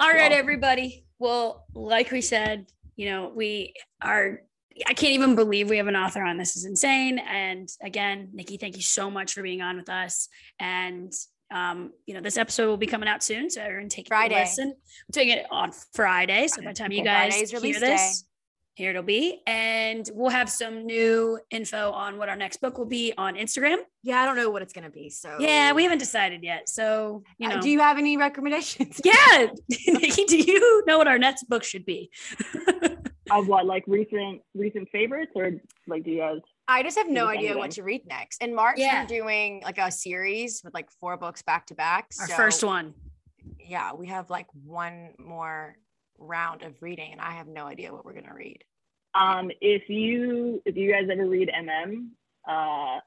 [0.00, 1.04] All right, Well- everybody.
[1.18, 2.66] Well, like we said,
[2.96, 4.40] you know, we are.
[4.86, 6.36] I can't even believe we have an author on.
[6.38, 7.18] This is insane.
[7.18, 10.28] And again, Nikki, thank you so much for being on with us.
[10.58, 11.12] And
[11.50, 14.34] um, you know, this episode will be coming out soon, so everyone take Friday.
[14.36, 14.66] a listen.
[15.08, 18.24] We're taking it on Friday, so by the time you guys Friday's hear this,
[18.74, 22.84] here it'll be, and we'll have some new info on what our next book will
[22.84, 23.78] be on Instagram.
[24.02, 25.08] Yeah, I don't know what it's gonna be.
[25.08, 26.68] So Yeah, we haven't decided yet.
[26.68, 27.60] So, you Uh, know.
[27.62, 29.00] do you have any recommendations?
[29.02, 29.46] yeah.
[29.86, 32.10] Nikki, do you know what our next book should be?
[33.30, 35.52] Of what like recent recent favorites or
[35.86, 37.58] like do you guys I just have no idea anything.
[37.58, 38.42] what to read next.
[38.42, 39.02] In March, Yeah.
[39.02, 42.08] we're doing like a series with like four books back to back.
[42.20, 42.92] Our So, first one.
[43.58, 45.76] Yeah, we have like one more
[46.18, 48.62] round of reading, and I have no idea what we're gonna read.
[49.14, 52.08] um if you if you guys ever read MM
[52.46, 53.00] uh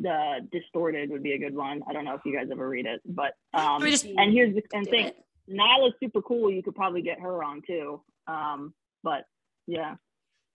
[0.00, 1.82] the distorted would be a good one.
[1.88, 4.62] I don't know if you guys ever read it, but um just and here's the
[4.72, 5.16] and do thing it.
[5.48, 6.50] Nyla's super cool.
[6.50, 8.00] You could probably get her on too.
[8.28, 8.72] Um,
[9.02, 9.24] but
[9.70, 9.94] yeah,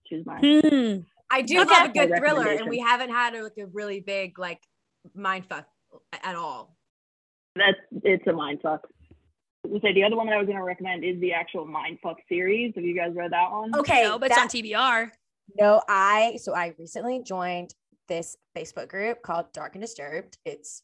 [0.08, 1.00] she's my Hmm.
[1.32, 1.70] I do Okay.
[1.72, 4.62] love a good thriller, and we haven't had a, like a really big like
[5.16, 5.66] mind fuck
[6.24, 6.78] at all.
[7.56, 8.88] that's it's a mind fuck.
[9.68, 12.18] We say the other one that I was gonna recommend is the actual mind fuck
[12.30, 12.74] series.
[12.76, 13.72] Have you guys read that one?
[13.76, 14.04] Okay.
[14.04, 15.12] no, but it's on TBR.
[15.60, 17.74] No, I so I recently joined
[18.08, 20.38] this Facebook group called Dark and Disturbed.
[20.46, 20.84] It's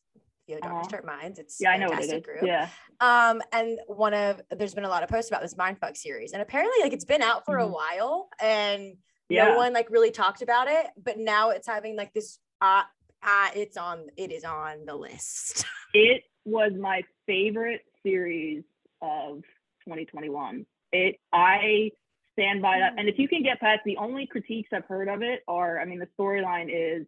[0.59, 1.17] you know, Dark Uh-huh.
[1.17, 1.39] Minds.
[1.39, 2.43] It's Yeah, a I know what it fantastic group.
[2.45, 2.69] Yeah.
[2.99, 6.41] Um, and one of there's been a lot of posts about this Mindfuck series, and
[6.41, 7.71] apparently like it's been out for a Mhm.
[7.71, 8.97] while, and
[9.29, 9.49] Yeah.
[9.49, 12.83] no one like really talked about it, but now it's having like this uh,
[13.23, 15.65] uh it's on it is on the list.
[15.93, 18.63] It was my favorite series
[19.01, 19.43] of
[19.83, 20.65] 2021.
[20.93, 21.91] It I
[22.33, 22.93] stand by that.
[22.97, 25.85] And if you can get past the only critiques I've heard of it are, I
[25.85, 27.05] mean, the storyline is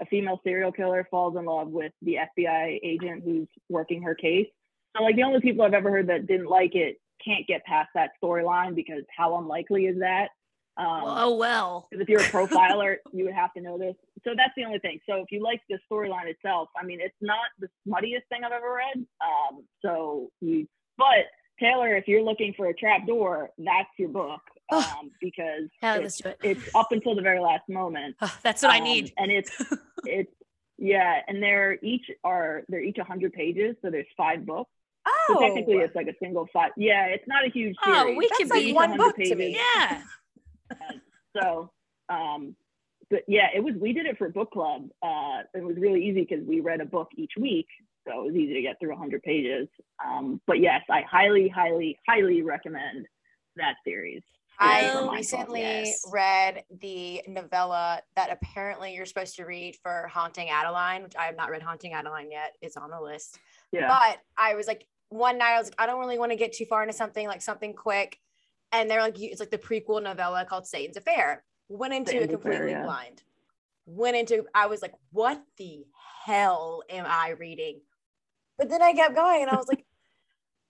[0.00, 4.48] a female serial killer falls in love with the FBI agent who's working her case.
[4.96, 7.88] So like the only people I've ever heard that didn't like it can't get past
[7.94, 10.28] that storyline because how unlikely is that?
[10.78, 11.88] Um, oh well.
[11.90, 13.94] Because if you're a profiler, you would have to know this.
[14.24, 15.00] So that's the only thing.
[15.08, 18.52] So if you like the storyline itself, I mean, it's not the smuttiest thing I've
[18.52, 19.06] ever read.
[19.22, 20.66] Um, so you,
[20.98, 21.26] but
[21.58, 26.20] Taylor, if you're looking for a trap door, that's your book um, because Yeah, it's,
[26.20, 26.38] it.
[26.42, 28.16] it's up until the very last moment.
[28.20, 29.12] Oh, that's what I Um, need.
[29.16, 29.50] and it's
[30.04, 30.32] it's
[30.78, 34.70] yeah, and they're each are they're each 100 pages, so there's five books.
[35.06, 36.72] Oh, So technically, it's like a single five.
[36.76, 38.00] Yeah, it's not a huge series.
[38.02, 39.56] Oh, we could like be one 100 book to me.
[39.56, 40.02] Yeah.
[41.40, 41.70] so
[42.08, 42.56] um
[43.10, 46.22] but yeah it was we did it for book club uh it was really easy
[46.28, 47.66] because we read a book each week
[48.06, 49.68] so it was easy to get through 100 pages
[50.04, 53.06] um but yes i highly highly highly recommend
[53.56, 54.22] that series
[54.58, 56.02] I um, recently yes.
[56.10, 61.36] read the novella that apparently you're supposed to read for Haunting Adeline, which I have
[61.36, 62.56] not read Haunting Adeline yet.
[62.62, 63.38] It's on the list.
[63.72, 66.36] yeah But I was like, one night I was like, I don't really want to
[66.36, 68.18] get too far into something like something quick.
[68.72, 71.44] And they're like, it's like the prequel novella called Satan's Affair.
[71.68, 72.84] Went into it Satan's Affair, completely yeah.
[72.84, 73.22] blind.
[73.86, 75.84] Went into, I was like, what the
[76.24, 77.80] hell am I reading?
[78.58, 79.84] But then I kept going and I was like,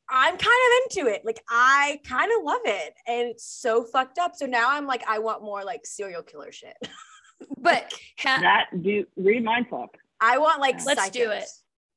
[0.08, 1.24] I'm kind of into it.
[1.24, 2.94] Like I kind of love it.
[3.06, 4.36] And it's so fucked up.
[4.36, 6.76] So now I'm like, I want more like serial killer shit.
[7.58, 9.88] But ha- that do read mindfuck
[10.22, 11.44] I want like Let's do it.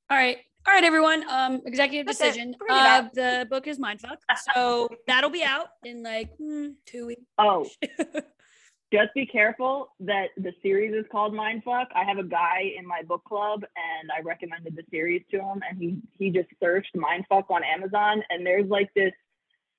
[0.09, 0.37] all right.
[0.67, 1.27] All right, everyone.
[1.29, 2.53] Um, executive That's decision.
[2.69, 4.17] Uh, the book is Mindfuck.
[4.53, 7.23] So that'll be out in like hmm, two weeks.
[7.37, 7.65] oh
[8.91, 13.01] just be careful that the series is called mindfuck i have a guy in my
[13.03, 17.43] book club and i recommended the series to him and he he just searched mindfuck
[17.49, 19.13] on amazon and there's like this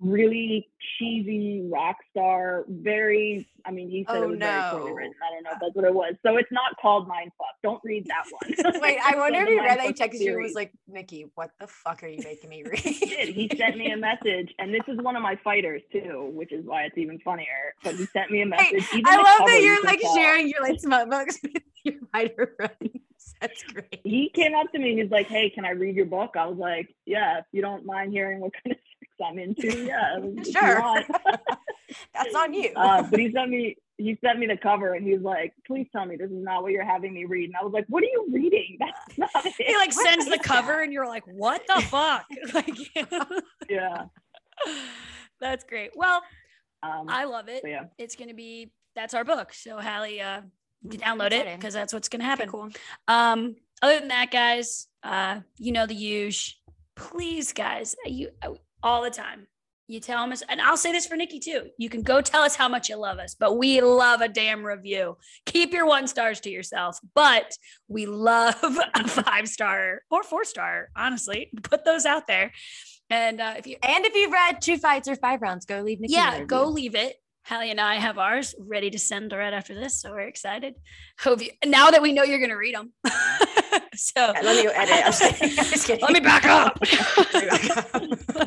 [0.01, 0.69] really
[0.99, 4.69] cheesy rock star very i mean he said Oh, it was very no.
[4.71, 7.31] poorly written i don't know if that's what it was so it's not called mindfuck
[7.63, 10.43] don't read that one Wait, I wonder if he read that he texted you and
[10.43, 12.79] was like, Nikki, what the fuck are you making me read?
[12.79, 13.29] he did.
[13.35, 16.65] He sent me a message, and this is one of my fighters too, which is
[16.65, 17.75] why it's even funnier.
[17.85, 18.85] But he sent me a message.
[18.93, 20.15] Even I love that you you're like tell.
[20.15, 23.01] sharing your like smut books with your writer friends.
[23.41, 24.01] That's great.
[24.05, 24.97] He came up to me.
[25.01, 27.85] He's like, "Hey, can I read your book?" I was like, "Yeah, if you don't
[27.85, 28.79] mind hearing what kind of
[29.25, 30.17] I'm into, yeah,
[30.53, 30.81] Sure.
[30.81, 31.07] want."
[32.15, 32.71] That's on you.
[32.77, 33.77] uh, but he sent me.
[33.99, 36.73] He sent me the cover, and he's like, "Please tell me this is not what
[36.73, 38.77] you're having me read." And I was like, "What are you reading?
[38.81, 40.85] That's not it." He like What sends the cover, that?
[40.85, 42.25] and you're like, "What the fuck?"
[42.55, 42.77] like,
[43.69, 44.05] yeah.
[45.41, 45.91] that's great.
[45.95, 46.23] Well,
[46.83, 47.63] Um, I love it.
[47.67, 47.85] yeah.
[47.99, 49.53] It's gonna be that's our book.
[49.53, 50.43] So Hallie, uh,
[50.83, 52.49] you can download it because that's what's gonna happen.
[52.49, 52.69] cool.
[53.09, 56.57] Um, other than that, guys, uh, you know the use.
[56.97, 59.47] Please, guys, you uh, all the time.
[59.89, 61.71] You tell us, and I'll say this for Nikki too.
[61.77, 64.65] You can go tell us how much you love us, but we love a damn
[64.65, 65.17] review.
[65.47, 67.57] Keep your one stars to yourself, but
[67.89, 68.55] we love
[68.95, 70.91] a five star or four star.
[70.97, 72.53] Honestly, put those out there.
[73.11, 75.99] And uh, if you, And if you've read two fights or five rounds, go leave
[75.99, 76.15] Nikki.
[76.15, 77.17] yeah, go leave it.
[77.51, 80.77] Hallie and I have ours ready to send right after this, so we're excited.
[81.19, 82.93] Hope you now that we know you're gonna read them.
[83.97, 85.05] so Yeah, let me edit.
[85.05, 85.49] I'm just kidding.
[85.59, 86.05] I'm just kidding.
[86.05, 86.79] let me back up.
[86.81, 88.03] Let me back up.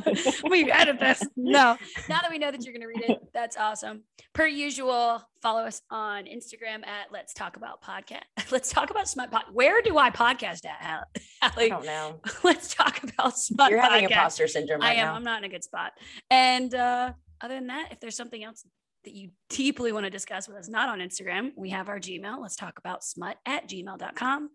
[0.05, 1.21] let me edit this.
[1.35, 1.75] No,
[2.07, 4.03] now that we know that you're gonna read it, that's awesome.
[4.31, 8.21] Per usual, follow us on Instagram at Let's Talk About Podcast.
[8.53, 9.43] Let's talk about Smut Pod.
[9.51, 12.21] Where do I podcast at, Hall- I don't know.
[12.45, 15.07] Let's talk about Smut You're having imposter syndrome I am.
[15.07, 15.13] now.
[15.15, 15.91] I'm not in a good spot.
[16.29, 17.11] And uh,
[17.41, 18.63] other than that, if there's something else
[19.03, 22.41] that you deeply want to discuss with us, not on Instagram, we have our Gmail.
[22.41, 24.49] Let's talk about smut at gmail.com.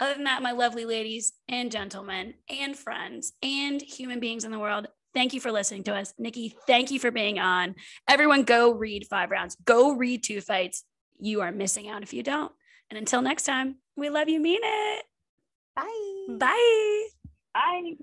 [0.00, 4.58] Other than that, my lovely ladies and gentlemen and friends and human beings in the
[4.58, 6.12] world, thank you for listening to us.
[6.18, 7.74] Nikki, thank you for being on.
[8.08, 10.84] Everyone, go read five rounds, go read two fights.
[11.18, 12.52] You are missing out if you don't.
[12.90, 15.04] And until next time, we love you, mean it.
[15.74, 16.36] Bye.
[16.38, 17.06] Bye.
[17.54, 17.96] I